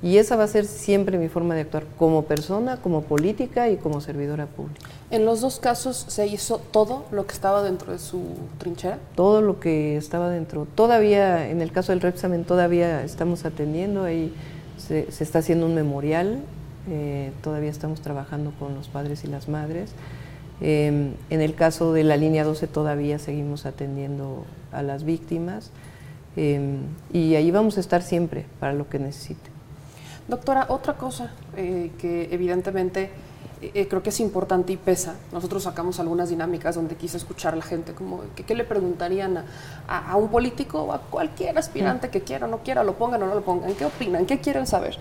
[0.00, 3.78] Y esa va a ser siempre mi forma de actuar como persona, como política y
[3.78, 4.86] como servidora pública.
[5.10, 8.22] ¿En los dos casos se hizo todo lo que estaba dentro de su
[8.58, 9.00] trinchera?
[9.16, 10.68] Todo lo que estaba dentro.
[10.72, 14.32] Todavía, en el caso del Repsamen, todavía estamos atendiendo, ahí
[14.78, 16.44] se, está haciendo un memorial,
[16.88, 19.92] eh, todavía estamos trabajando con los padres y las madres.
[20.60, 25.70] Em, en el caso de la línea 12 todavía seguimos atendiendo a las víctimas
[26.36, 26.80] em,
[27.14, 29.50] y ahí vamos a estar siempre para lo que necesite.
[30.28, 33.10] Doctora, otra cosa eh, que evidentemente
[33.62, 35.16] eh, creo que es importante y pesa.
[35.32, 39.44] Nosotros sacamos algunas dinámicas donde quise escuchar a la gente, como que, qué le preguntarían
[39.86, 42.10] a, un político o a cualquier aspirante mm.
[42.10, 44.66] que quiera o no quiera, lo pongan o no lo pongan, qué opinan, qué quieren
[44.66, 44.96] saber.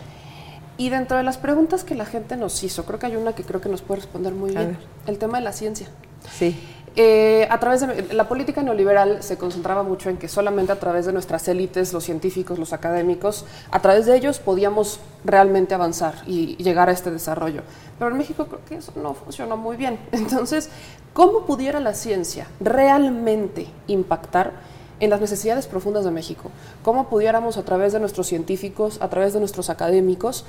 [0.79, 3.43] Y dentro de las preguntas que la gente nos hizo, creo que hay una que
[3.43, 5.89] creo que nos puede responder muy bien, el tema de la ciencia.
[6.31, 6.57] Sí.
[6.95, 11.05] Eh, a través de la política neoliberal se concentraba mucho en que solamente a través
[11.05, 16.55] de nuestras élites, los científicos, los académicos, a través de ellos podíamos realmente avanzar y,
[16.55, 17.63] llegar a este desarrollo.
[17.97, 19.99] Pero en México creo que eso no funcionó muy bien.
[20.13, 20.69] Entonces,
[21.11, 24.53] ¿cómo pudiera la ciencia realmente impactar
[24.99, 26.51] en las necesidades profundas de México?
[26.83, 30.45] ¿Cómo pudiéramos a través de nuestros científicos, a través de nuestros académicos,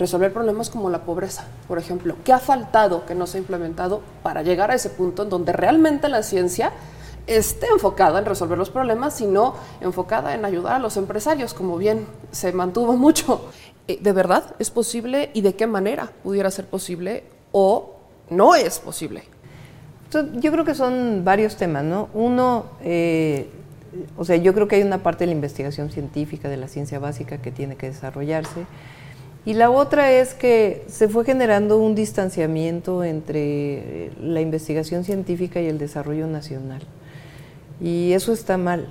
[0.00, 2.16] resolver problemas como la pobreza, por ejemplo.
[2.24, 5.52] ¿Qué ha faltado que no se ha implementado para llegar a ese punto en donde
[5.52, 6.72] realmente la ciencia
[7.26, 12.06] esté enfocada en resolver los problemas, sino enfocada en ayudar a los empresarios, como bien
[12.32, 13.50] se mantuvo mucho?
[13.88, 17.96] Eh, ¿De verdad es posible y de qué manera pudiera ser posible o
[18.30, 19.24] no es posible?
[20.10, 22.08] Yo creo que son varios temas, ¿no?
[22.14, 23.48] Uno, eh,
[24.16, 26.98] o sea, yo creo que hay una parte de la investigación científica, de la ciencia
[26.98, 28.66] básica que tiene que desarrollarse.
[29.44, 33.38] Y la otra es que se fue generando un distanciamiento entre
[34.06, 36.82] eh, la investigación científica y el desarrollo nacional.
[37.80, 38.88] Y eso está mal.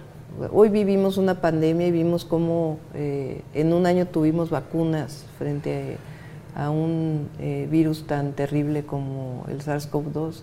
[0.51, 5.97] Hoy vivimos una pandemia y vimos cómo eh, en un año tuvimos vacunas frente
[6.55, 10.41] a, un eh, virus tan terrible como el SARS-CoV-2.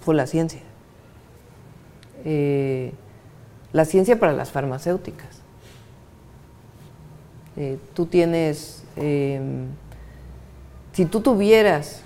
[0.00, 0.60] fue la ciencia.
[2.24, 5.42] La ciencia para las farmacéuticas
[7.56, 9.66] eh, tú tienes, em,
[10.92, 12.02] si tú tuvieras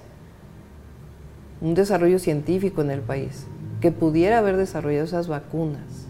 [1.60, 3.46] un desarrollo científico en el país
[3.80, 6.06] que pudiera haber desarrollado esas vacunas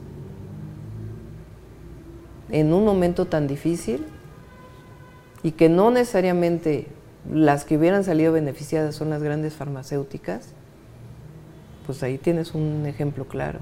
[2.51, 4.07] en un momento tan difícil
[5.43, 6.87] y que no necesariamente
[7.31, 10.49] las que hubieran salido beneficiadas son las grandes farmacéuticas,
[11.85, 13.59] pues ahí tienes un ejemplo claro.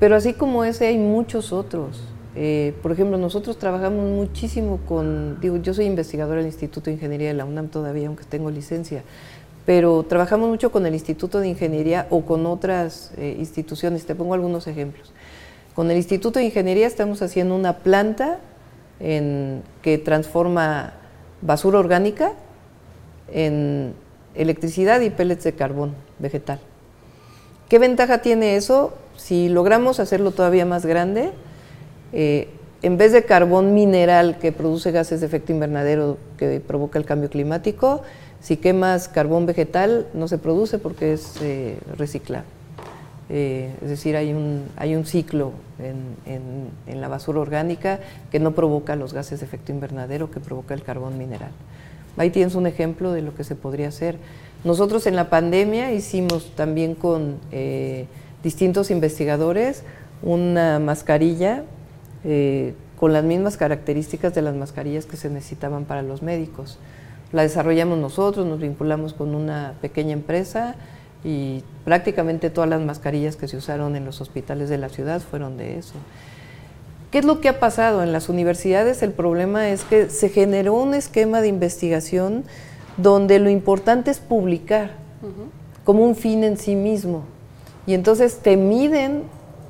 [0.00, 2.02] Pero así como ese hay muchos otros.
[2.34, 7.28] Eh, por ejemplo, nosotros trabajamos muchísimo con, digo, yo soy investigadora del Instituto de Ingeniería
[7.28, 9.02] de la UNAM todavía, aunque tengo licencia,
[9.66, 14.06] pero trabajamos mucho con el Instituto de Ingeniería o con otras eh, instituciones.
[14.06, 15.12] Te pongo algunos ejemplos.
[15.74, 18.38] Con el Instituto de Ingeniería estamos haciendo una planta
[19.00, 20.94] en, que transforma
[21.42, 22.32] basura orgánica
[23.32, 23.94] en
[24.34, 26.60] electricidad y pellets de carbón vegetal.
[27.68, 28.94] ¿Qué ventaja tiene eso?
[29.20, 31.30] Si logramos hacerlo todavía más grande,
[32.14, 32.48] eh,
[32.80, 37.28] en vez de carbón mineral que produce gases de efecto invernadero que provoca el cambio
[37.28, 38.00] climático,
[38.40, 41.76] si quemas carbón vegetal no se produce porque es eh.
[43.28, 48.00] Eh, es decir, hay un, hay un ciclo en, en, la basura orgánica
[48.32, 51.52] que no provoca los gases de efecto invernadero que provoca el carbón mineral.
[52.16, 54.16] Ahí tienes un ejemplo de lo que se podría hacer.
[54.64, 57.36] Nosotros en la pandemia hicimos también con
[58.42, 59.82] distintos investigadores
[60.22, 61.64] una mascarilla
[62.24, 66.78] eh, con las mismas características de las mascarillas que se necesitaban para los médicos.
[67.32, 70.74] La desarrollamos nosotros, nos vinculamos con una pequeña empresa
[71.24, 75.56] y prácticamente todas las mascarillas que se usaron en los hospitales de la ciudad fueron
[75.56, 75.94] de eso.
[77.10, 78.02] ¿Qué es lo que ha pasado?
[78.02, 82.44] En las universidades el problema es que se generó un esquema de investigación
[82.96, 84.92] donde lo importante es publicar
[85.84, 87.24] como un fin en sí mismo.
[87.90, 89.24] Y entonces te miden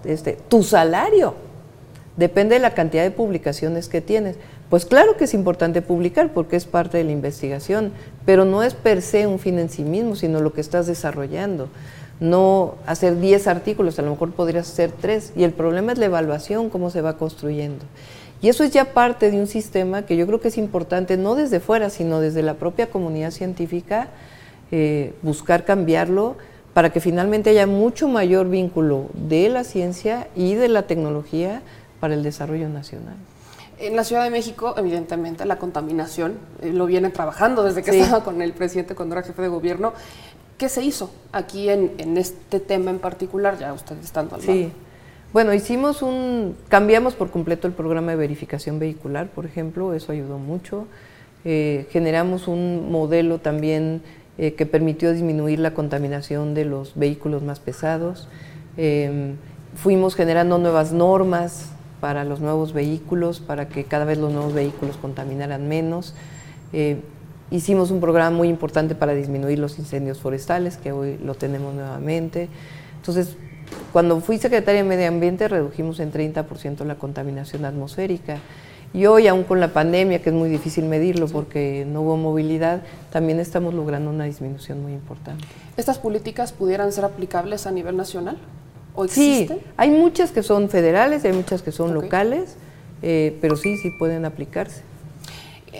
[0.04, 1.34] este, tu salario
[2.20, 4.36] Depende de la cantidad de publicaciones que tienes.
[4.68, 7.92] Pues claro que es importante publicar porque es parte de la investigación,
[8.26, 11.70] pero no es per se un fin en sí mismo, sino lo que estás desarrollando.
[12.20, 15.32] No hacer 10 artículos, a lo mejor podrías hacer 3.
[15.34, 17.86] Y el problema es la evaluación, cómo se va construyendo.
[18.42, 21.36] Y eso es ya parte de un sistema que yo creo que es importante, no
[21.36, 24.08] desde fuera, sino desde la propia comunidad científica,
[24.72, 26.36] eh, buscar cambiarlo
[26.74, 31.62] para que finalmente haya mucho mayor vínculo de la ciencia y de la tecnología
[31.98, 33.16] para el desarrollo nacional.
[33.78, 38.22] En la Ciudad de México, evidentemente, la contaminación eh, lo viene trabajando desde que estaba
[38.22, 39.94] con el presidente cuando era jefe de gobierno.
[40.58, 44.70] ¿Qué se hizo aquí en, este tema en particular, ya ustedes estando al Sí.
[45.32, 50.38] Bueno, hicimos un, cambiamos por completo el programa de verificación vehicular, por ejemplo, eso ayudó
[50.38, 50.86] mucho.
[51.44, 54.02] Eh, generamos un modelo también
[54.38, 58.28] eh, que permitió disminuir la contaminación de los vehículos más pesados.
[58.76, 59.36] Em,
[59.74, 64.96] fuimos generando nuevas normas para los nuevos vehículos, para que cada vez los nuevos vehículos
[64.96, 66.14] contaminaran menos.
[66.72, 67.00] Eh,
[67.50, 72.48] hicimos un programa muy importante para disminuir los incendios forestales, que hoy lo tenemos nuevamente.
[72.96, 73.36] Entonces,
[73.92, 78.38] cuando fui secretaria de Medio Ambiente, redujimos en 30% la contaminación atmosférica.
[78.92, 82.82] Y hoy, aún con la pandemia, que es muy difícil medirlo porque no hubo movilidad,
[83.10, 85.44] también estamos logrando una disminución muy importante.
[85.76, 88.36] ¿Estas políticas pudieran ser aplicables a nivel nacional?
[88.96, 89.58] ¿O existen?
[89.58, 92.56] Sí, hay muchas que son federales, hay muchas que son locales,
[93.02, 94.82] eh, pero sí, sí pueden aplicarse.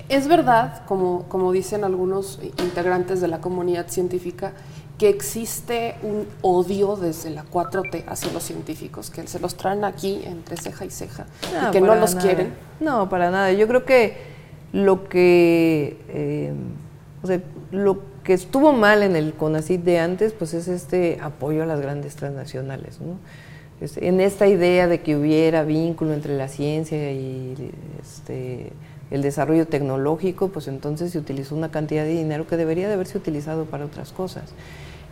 [0.09, 4.53] Es verdad, como, como dicen algunos integrantes de la comunidad científica,
[5.01, 10.21] que existe un odio desde la 4T hacia los científicos, que se los traen aquí
[10.27, 11.25] entre ceja y ceja
[11.67, 12.53] y que no los quieren.
[12.81, 13.51] No, para nada.
[13.51, 14.19] Yo creo que
[14.75, 16.53] lo que, eh,
[17.71, 21.81] lo que estuvo mal en el CONACID de antes, pues es este apoyo a las
[21.81, 22.99] grandes transnacionales,
[23.97, 28.71] en esta idea de que hubiera vínculo entre la ciencia y este,
[29.11, 33.17] el desarrollo tecnológico, pues entonces se utilizó una cantidad de dinero que debería de haberse
[33.17, 34.53] utilizado para otras cosas.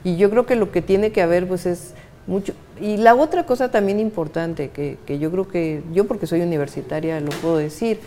[0.08, 1.92] Y yo creo que lo que tiene que haber pues es
[2.26, 2.54] mucho...
[2.80, 7.28] Y la otra cosa también importante, que, yo creo que, yo porque soy universitaria lo
[7.28, 8.00] puedo decir,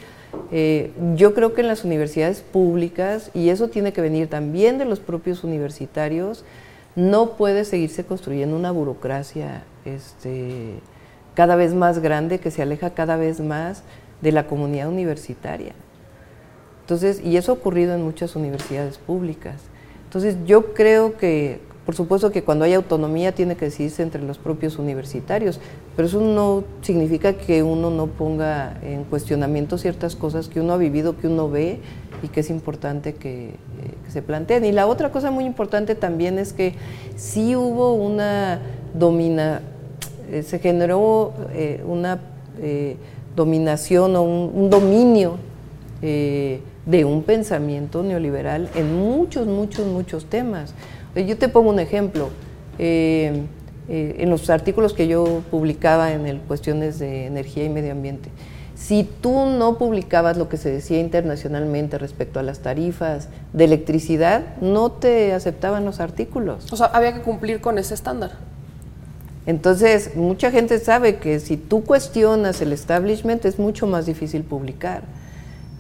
[0.52, 4.86] eh, yo creo que en las universidades públicas, y eso tiene que venir también de
[4.86, 6.44] los propios universitarios,
[6.96, 10.80] no puede seguirse construyendo una burocracia este,
[11.36, 13.84] cada vez más grande que se aleja cada vez más
[14.22, 15.74] de la comunidad universitaria.
[16.82, 19.62] Entonces, y eso ha ocurrido en muchas universidades públicas.
[20.06, 24.38] Entonces, yo creo que, por supuesto que cuando hay autonomía tiene que decidirse entre los
[24.38, 25.60] propios universitarios,
[25.96, 30.78] pero eso no significa que uno no ponga en cuestionamiento ciertas cosas que uno ha
[30.78, 31.80] vivido, que uno ve
[32.22, 33.54] y que es importante que, eh,
[34.10, 34.64] se planteen.
[34.66, 36.76] Y la otra cosa muy importante también es que
[37.16, 38.60] sí hubo una
[38.94, 39.62] domina,
[40.30, 42.20] eh, se generó eh, una
[43.36, 45.38] dominación o un, dominio
[46.02, 50.76] de un pensamiento neoliberal en muchos, muchos, muchos temas.
[51.16, 52.30] Eh, yo te pongo un ejemplo.
[52.80, 53.46] Eh,
[53.94, 58.30] en los artículos que yo publicaba en el cuestiones de energía y medio ambiente,
[58.82, 64.58] si tú no publicabas lo que se decía internacionalmente respecto a las tarifas de electricidad,
[64.60, 66.72] no te aceptaban los artículos.
[66.72, 68.32] O sea, había que cumplir con ese estándar.
[69.46, 75.04] Entonces, mucha gente sabe que si tú cuestionas el establishment es mucho más difícil publicar.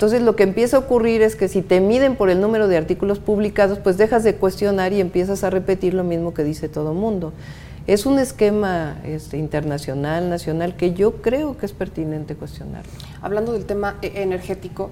[0.01, 2.75] Entonces, lo que empieza a ocurrir es que si te miden por el número de
[2.75, 6.95] artículos publicados, pues dejas de cuestionar y empiezas a repetir lo mismo que dice todo
[6.95, 7.33] mundo.
[7.85, 12.81] Es un esquema este, internacional, nacional, que yo creo que es pertinente cuestionar.
[13.21, 14.89] Hablando del tema e-, energético,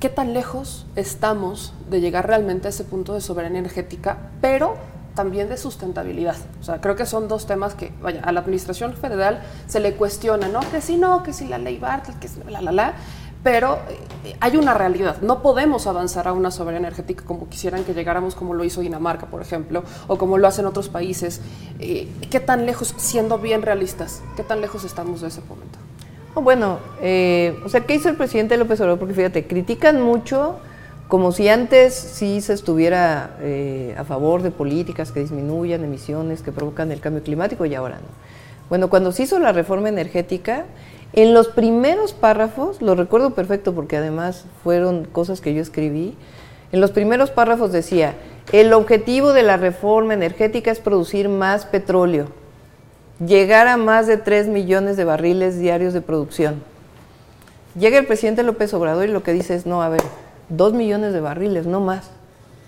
[0.00, 4.76] ¿qué tan lejos estamos de llegar realmente a ese punto de soberanía energética, pero
[5.18, 6.36] también de sustentabilidad.
[6.60, 9.94] O sea, creo que son dos temas que, vaya, a la administración federal se le
[9.94, 10.60] cuestiona, ¿no?
[10.70, 12.94] Que si no, que si la ley Bartlett, que si la, la, la,
[13.42, 13.78] pero
[14.24, 15.18] eh, hay una realidad.
[15.22, 19.26] No podemos avanzar a una soberanía energética como quisieran que llegáramos, como lo hizo Dinamarca,
[19.26, 21.40] por ejemplo, o como lo hacen otros países.
[21.78, 25.78] Eh, ¿Qué tan lejos, siendo bien realistas, qué tan lejos estamos de ese momento?
[26.34, 28.98] Oh, bueno, eh, o sea, ¿qué hizo el presidente López Obrador?
[28.98, 30.56] Porque fíjate, critican mucho
[31.08, 33.38] como si antes sí se estuviera
[33.96, 38.08] a favor de políticas que disminuyan emisiones, que provocan el cambio climático y ahora no.
[38.68, 40.66] Bueno, cuando se hizo la reforma energética,
[41.12, 46.14] en los primeros párrafos, lo recuerdo perfecto porque además fueron cosas que yo escribí,
[46.70, 48.14] en los primeros párrafos decía,
[48.52, 52.26] el objetivo de la reforma energética es producir más petróleo,
[53.24, 56.62] llegar a más de 3 millones de barriles diarios de producción.
[57.78, 60.02] Llega el presidente López Obrador y lo que dice es, no, a ver,
[60.48, 62.10] dos millones de barriles, no más.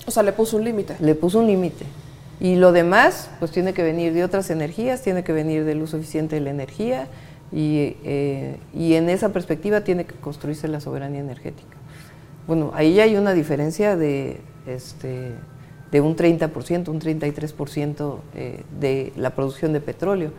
[0.06, 0.96] O sea, le puso un límite.
[1.00, 1.84] Le puso un límite.
[2.40, 5.98] Y lo demás, pues tiene que venir de otras energías, tiene que venir del uso
[5.98, 7.06] eficiente de la energía
[7.52, 11.76] y, eh, y en esa perspectiva tiene que construirse la soberanía energética.
[12.46, 15.32] Bueno, ahí ya hay una diferencia de, este,
[15.90, 20.32] de un 30%, un 33% eh, de la producción de petróleo.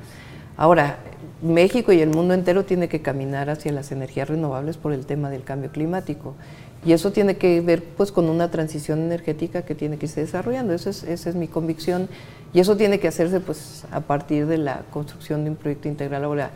[0.57, 0.99] Ahora,
[1.41, 5.29] México y el mundo entero tiene que caminar hacia las energías renovables por el tema
[5.29, 6.35] del cambio climático.
[6.83, 10.73] Y eso tiene que ver pues con una transición energética que tiene que irse desarrollando.
[10.73, 12.09] Eso es, esa es mi convicción.
[12.53, 16.23] Y eso tiene que hacerse pues a partir de la construcción de un proyecto integral.
[16.25, 16.51] Ahora,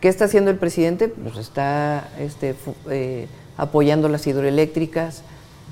[0.00, 1.08] ¿qué está haciendo el presidente?
[1.08, 2.54] Pues está este,
[2.90, 5.22] eh, apoyando las hidroeléctricas,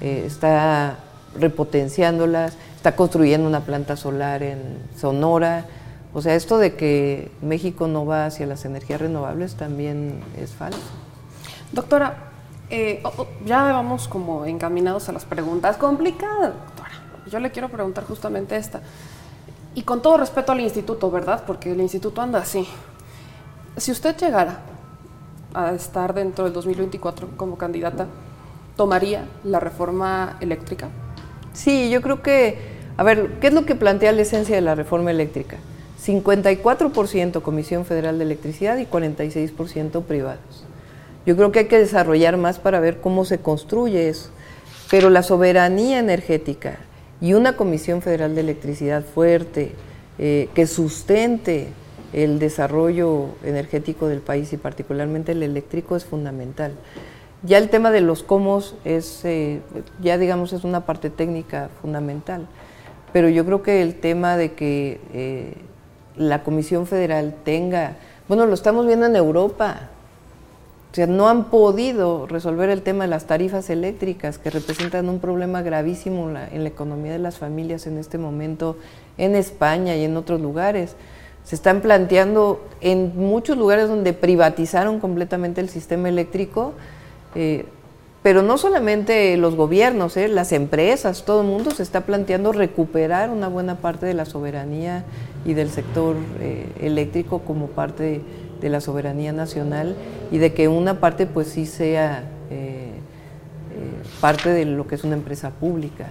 [0.01, 0.99] eh, está
[1.39, 5.67] repotenciándolas, está construyendo una planta solar en Sonora.
[6.15, 10.81] O sea, esto de que México no va hacia las energías renovables también es falso.
[11.73, 12.31] Doctora,
[12.71, 13.03] eh,
[13.45, 16.91] ya vamos como encaminados a las preguntas complicadas, doctora.
[17.31, 18.81] Yo le quiero preguntar justamente esta.
[19.75, 21.45] Y con todo respeto al instituto, ¿verdad?
[21.47, 22.67] Porque el instituto anda así.
[23.77, 24.61] Si usted llegara
[25.53, 28.07] a estar dentro del 2024 como candidata,
[28.75, 30.89] ¿tomaría la reforma eléctrica?
[31.53, 32.59] Sí, yo creo que,
[32.97, 35.59] a ver, ¿qué es lo que plantea la esencia de la reforma eléctrica?
[36.03, 40.65] 54% Comisión Federal de Electricidad y 46% privados.
[41.27, 44.31] Yo creo que hay que desarrollar más para ver cómo se construye eso.
[44.91, 46.79] Pero la soberanía energética
[47.21, 49.73] y una Comisión Federal de Electricidad fuerte,
[50.19, 51.69] eh, que sustente
[52.13, 56.73] el desarrollo energético del país y particularmente el eléctrico es fundamental.
[57.43, 59.61] Ya el tema de los cómo es, eh,
[60.01, 62.47] ya digamos, es una parte técnica fundamental,
[63.13, 65.55] pero yo creo que el tema de que eh,
[66.17, 67.97] la Comisión Federal tenga,
[68.27, 69.91] bueno, lo estamos viendo en Europa,
[70.91, 75.21] o sea, no han podido resolver el tema de las tarifas eléctricas, que representan un
[75.21, 78.77] problema gravísimo en la economía de las familias en este momento
[79.19, 80.97] en España y en otros lugares.
[81.47, 86.73] Se están planteando en muchos lugares donde privatizaron completamente el sistema eléctrico,
[87.37, 87.67] eh,
[88.25, 93.31] pero no solamente los gobiernos, eh, las empresas, todo el mundo se está planteando recuperar
[93.31, 95.05] una buena parte de la soberanía
[95.45, 98.23] y del sector eh, eléctrico como parte
[98.61, 99.95] de, la soberanía nacional
[100.33, 102.25] y de que una parte pues sí sea
[104.21, 106.09] parte de lo que es una empresa pública.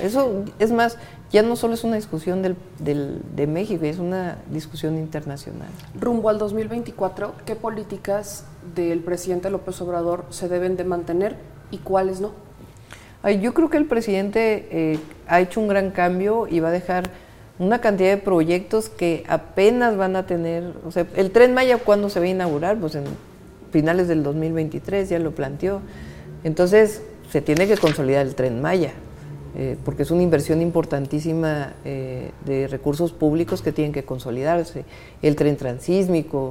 [0.00, 0.96] Eso es más,
[1.30, 5.68] ya no solo es una discusión del, de México, es una discusión internacional.
[5.98, 11.36] Rumbo al 2024, ¿qué políticas del presidente López Obrador se deben de mantener
[11.70, 12.32] y cuáles no?
[13.42, 17.10] yo creo que el presidente eh, ha hecho un gran cambio y va a dejar
[17.58, 22.08] una cantidad de proyectos que apenas van a tener, o sea, el tren Maya, ¿cuándo
[22.08, 22.78] se va a inaugurar?
[22.78, 23.04] Pues en
[23.72, 25.80] finales del 2023, ya lo planteó.
[26.44, 28.92] Entonces, se tiene que consolidar el tren Maya.
[29.56, 34.84] Eh, porque es una inversión importantísima eh, de recursos públicos que tienen que consolidarse,
[35.22, 36.50] el tren transísmico,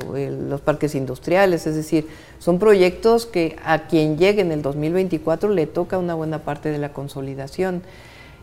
[0.50, 2.08] los parques industriales, es decir,
[2.40, 6.80] son proyectos que a quien llegue en el 2024 le toca una buena parte de
[6.80, 7.84] la consolidación.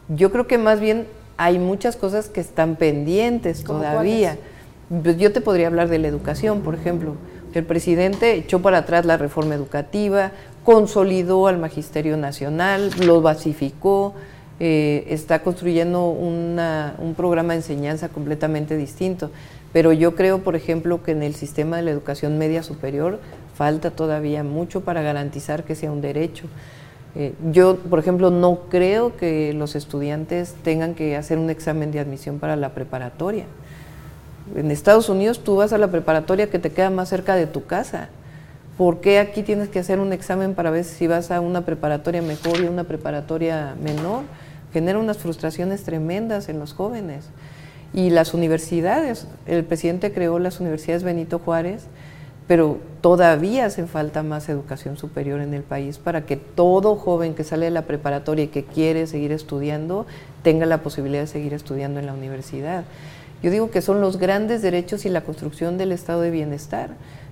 [0.08, 4.38] Yo creo que más bien hay muchas cosas que están pendientes todavía.
[5.02, 7.16] Pues yo te podría hablar de la educación, por ejemplo.
[7.54, 10.32] El presidente echó para atrás la reforma educativa,
[10.64, 14.14] consolidó al Magisterio Nacional, lo basificó,
[14.60, 19.30] eh, está construyendo un programa de enseñanza completamente distinto.
[19.72, 23.18] Pero yo creo, por ejemplo, que en el sistema de la educación media superior
[23.56, 26.46] falta todavía mucho para garantizar que sea un derecho.
[27.16, 32.00] Eh, yo, por ejemplo, no creo que los estudiantes tengan que hacer un examen de
[32.00, 33.46] admisión para la preparatoria.
[34.54, 37.64] En Estados Unidos tú vas a la preparatoria que te queda más cerca de tu
[37.64, 38.08] casa.
[38.76, 42.22] ¿Por qué aquí tienes que hacer un examen para ver si vas a una preparatoria
[42.22, 44.22] mejor y una preparatoria menor?
[44.74, 47.26] Genera unas frustraciones tremendas en los jóvenes.
[47.94, 51.84] Y las universidades, el presidente creó las universidades Benito Juárez,
[52.48, 57.44] pero todavía hace falta más educación superior en el país para que todo joven que
[57.44, 60.06] sale de la preparatoria y que quiere seguir estudiando
[60.42, 62.82] tenga la posibilidad de seguir estudiando en la universidad.
[63.44, 66.90] Yo digo que son los grandes derechos y la construcción del estado de bienestar,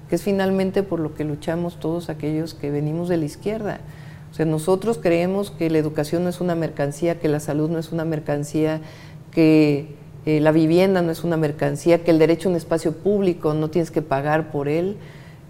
[0.08, 3.80] que es finalmente por lo que luchamos todos aquellos que venimos de la izquierda.
[4.32, 7.78] O sea, nosotros creemos que la educación no es una mercancía, que la salud no
[7.78, 8.80] es una mercancía,
[9.30, 13.52] que eh, la vivienda no es una mercancía, que el derecho a un espacio público
[13.52, 14.96] no tienes que pagar por él.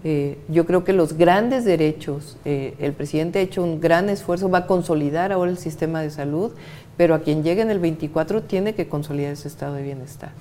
[0.03, 4.49] Eh, yo creo que los grandes derechos, eh, el presidente ha hecho un gran esfuerzo,
[4.49, 6.51] va a consolidar ahora el sistema de salud,
[6.97, 10.31] pero a quien llegue en el 24 tiene que consolidar ese estado de bienestar.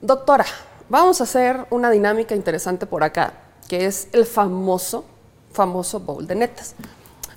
[0.00, 0.46] Doctora,
[0.88, 3.34] vamos a hacer una dinámica interesante por acá,
[3.68, 5.04] que es el famoso,
[5.52, 6.74] famoso bowl de netas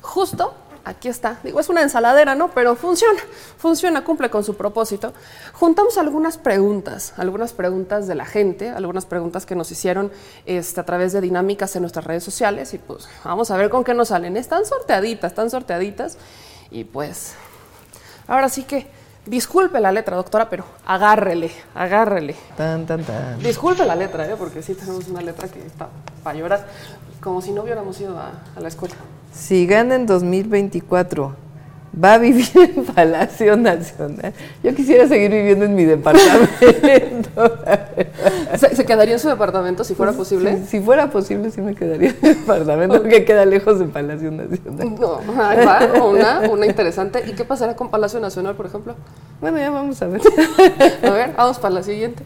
[0.05, 0.53] justo
[0.85, 1.39] aquí está.
[1.43, 2.51] Digo, es una ensaladera, ¿no?
[2.51, 3.19] Pero funciona,
[3.57, 5.13] funciona, cumple con su propósito.
[5.53, 10.11] Juntamos algunas preguntas, algunas preguntas de la gente, algunas preguntas que nos hicieron
[10.45, 13.83] este, a través de dinámicas en nuestras redes sociales y pues vamos a ver con
[13.83, 14.37] qué nos salen.
[14.37, 16.17] Están sorteaditas, están sorteaditas
[16.71, 17.33] y pues
[18.27, 18.87] ahora sí que
[19.25, 22.35] disculpe la letra, doctora, pero agárrele, agárrele.
[22.57, 23.39] Tan, tan, tan.
[23.39, 24.35] Disculpe la letra, ¿eh?
[24.37, 25.89] porque sí tenemos una letra que está
[26.23, 26.67] para llorar,
[27.21, 28.95] como si no hubiéramos ido a la escuela.
[29.33, 31.44] Si gana en 2024
[32.03, 34.33] va a vivir en Palacio Nacional.
[34.63, 37.29] Yo quisiera seguir viviendo en mi departamento.
[38.57, 40.65] ¿Se, quedaría en su departamento si fuera posible?
[40.67, 44.95] Si, fuera posible, sí me quedaría en el departamento, porque queda lejos de Palacio Nacional.
[44.99, 47.23] No, ahí va, una, una interesante.
[47.27, 48.95] ¿Y qué pasará con Palacio Nacional, por ejemplo?
[49.41, 50.21] Bueno, ya vamos a ver.
[51.03, 52.23] a ver, vamos para la siguiente.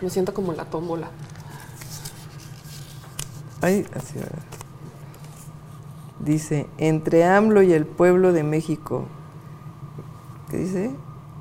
[0.00, 1.08] Me siento como la tómbola.
[3.62, 4.55] Ay, así va.
[6.18, 9.04] Dice, entre AMLO y el pueblo de México.
[10.50, 10.90] ¿Qué dice?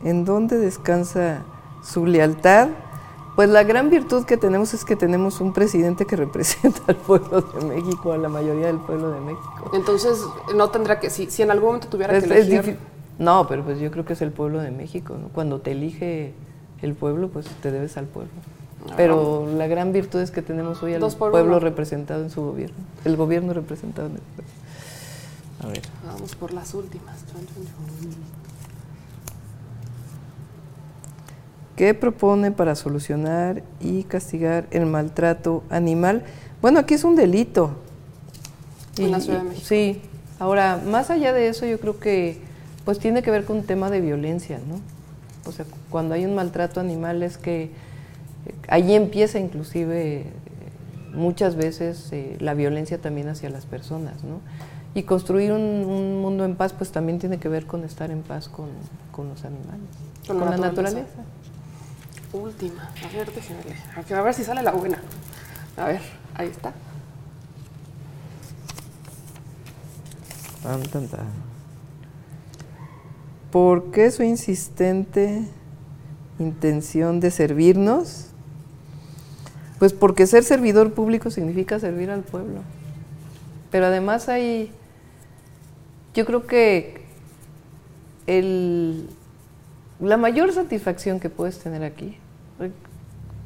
[0.04, 1.44] ¿En dónde descansa
[1.84, 2.70] su lealtad?
[3.36, 7.42] Pues la gran virtud que tenemos es que tenemos un presidente que representa al pueblo
[7.42, 9.72] de México, a la mayoría del pueblo de México.
[9.74, 10.20] Entonces,
[10.56, 12.78] no tendrá que, si, si en algún momento tuviera que elegir...
[13.20, 16.34] no, pero pues yo creo que es el pueblo de México, Cuando te elige
[16.82, 18.32] el pueblo, pues te debes al pueblo.
[18.90, 18.94] Ah.
[18.96, 23.18] Pero la gran virtud es que tenemos hoy al pueblo representado en su gobierno, el
[23.18, 24.55] gobierno representado en el pueblo.
[25.62, 25.82] A ver.
[26.06, 27.24] Vamos por las últimas.
[31.76, 36.24] ¿Qué propone para solucionar y castigar el maltrato animal?
[36.62, 37.76] Bueno, aquí es un delito.
[38.98, 39.66] En la Ciudad de México.
[39.68, 40.02] Sí.
[40.40, 42.40] Ahora, más allá de eso, yo creo que
[42.86, 44.80] pues tiene que ver con un tema de violencia, ¿no?
[45.50, 47.70] O sea, cuando hay un maltrato animal es que eh,
[48.68, 50.26] ahí empieza inclusive eh,
[51.14, 54.40] muchas veces eh, la violencia también hacia las personas, ¿no?
[54.96, 58.50] Y construir un, mundo en paz, pues también tiene que ver con estar en paz
[58.50, 58.70] con,
[59.28, 59.90] los animales,
[60.26, 61.06] con, la, naturaleza.
[62.34, 65.02] Última, a ver, déjenme, a ver si sale la buena.
[65.78, 66.02] A ver,
[66.36, 66.74] ahí está.
[73.52, 75.46] ¿Por qué su insistente
[76.40, 78.28] intención de servirnos?
[79.78, 82.62] Pues porque ser servidor público significa servir al pueblo.
[83.72, 84.72] Pero además hay
[86.16, 87.06] yo creo que
[90.00, 92.18] la mayor satisfacción que puedes tener aquí,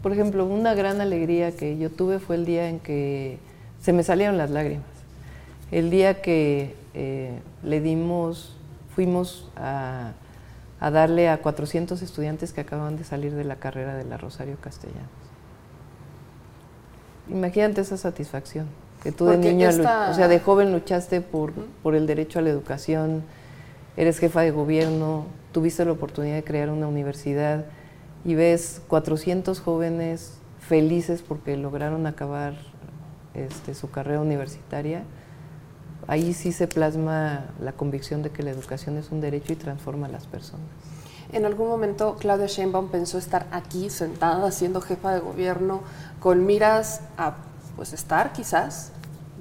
[0.02, 3.40] por ejemplo, una gran alegría que yo tuve fue el día en que
[3.82, 4.86] se me salieron las lágrimas.
[5.72, 8.56] El día que eh, le dimos,
[8.96, 10.14] fuimos a,
[10.80, 14.58] a, darle a 400 estudiantes que acaban de salir de la carrera de la Rosario
[14.62, 15.10] Castellanos.
[17.30, 18.68] Imagínate esa satisfacción.
[19.04, 22.50] Que tú de niño, o sea, de joven luchaste por, por el derecho a la
[22.50, 23.24] educación,
[23.96, 27.66] eres jefa de gobierno, tuviste la oportunidad de crear una universidad
[28.26, 32.56] y ves 400 jóvenes felices porque lograron acabar
[33.34, 35.04] este, su carrera universitaria,
[36.08, 40.08] ahí sí se plasma la convicción de que la educación es un derecho y transforma
[40.08, 40.66] a las personas.
[41.32, 45.82] En algún momento Claudia Sheinbaum pensó estar aquí sentada siendo jefa de gobierno
[46.20, 47.36] con miras a
[47.80, 48.92] pues estar quizás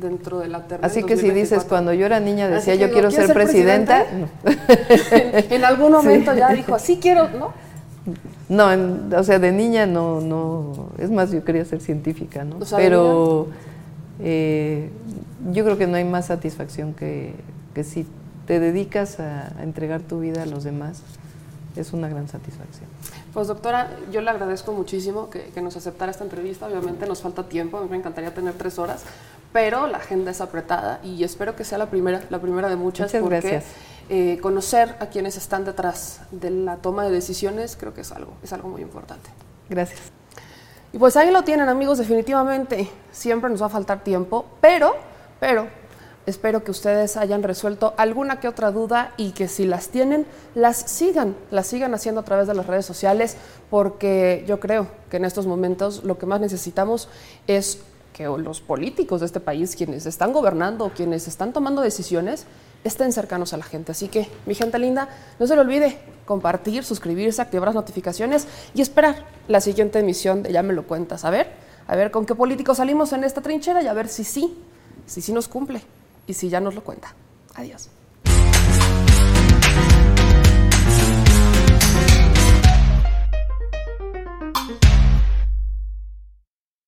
[0.00, 0.86] dentro de la terna.
[0.86, 4.04] Así que si dices, cuando yo era niña decía yo quiero ser, presidenta,
[5.50, 7.52] en, algún momento ya dijo, así quiero, ¿no?
[8.48, 12.58] No, o sea, de niña no, no, es más, yo quería ser científica, ¿no?
[12.76, 13.48] Pero
[14.20, 14.88] eh,
[15.50, 17.34] yo creo que no hay más satisfacción que,
[17.74, 18.06] que si
[18.46, 21.02] te dedicas a entregar tu vida a los demás,
[21.74, 22.88] es una gran satisfacción.
[23.38, 26.66] Pues doctora, yo le agradezco muchísimo que, nos aceptara esta entrevista.
[26.66, 29.02] Obviamente nos falta tiempo, a mí me encantaría tener tres horas,
[29.52, 33.14] pero la agenda es apretada y espero que sea la primera, la primera de muchas.
[33.14, 33.62] Muchas porque
[34.08, 38.32] eh, conocer a quienes están detrás de la toma de decisiones creo que es algo,
[38.42, 39.30] es algo muy importante.
[39.70, 40.00] Gracias.
[40.92, 42.90] Y pues ahí lo tienen amigos, definitivamente.
[43.12, 44.96] Siempre nos va a faltar tiempo, pero,
[45.38, 45.68] pero
[46.28, 50.76] Espero que ustedes hayan resuelto alguna que otra duda y que si las tienen, las
[50.76, 53.38] sigan, las sigan haciendo a través de las redes sociales,
[53.70, 57.08] porque yo creo que en estos momentos lo que más necesitamos
[57.46, 57.78] es
[58.12, 62.44] que los políticos de este país, quienes están gobernando, quienes están tomando decisiones,
[62.84, 63.92] estén cercanos a la gente.
[63.92, 65.08] Así que, mi gente linda,
[65.38, 70.52] no se le olvide compartir, suscribirse, activar las notificaciones y esperar la siguiente emisión de
[70.52, 71.24] Ya me lo cuentas.
[71.24, 71.52] A ver,
[71.86, 74.58] a ver con qué políticos salimos en esta trinchera y a ver si sí,
[75.06, 75.80] si sí nos cumple
[76.28, 77.14] y si ya nos lo cuenta.
[77.54, 77.88] Adiós.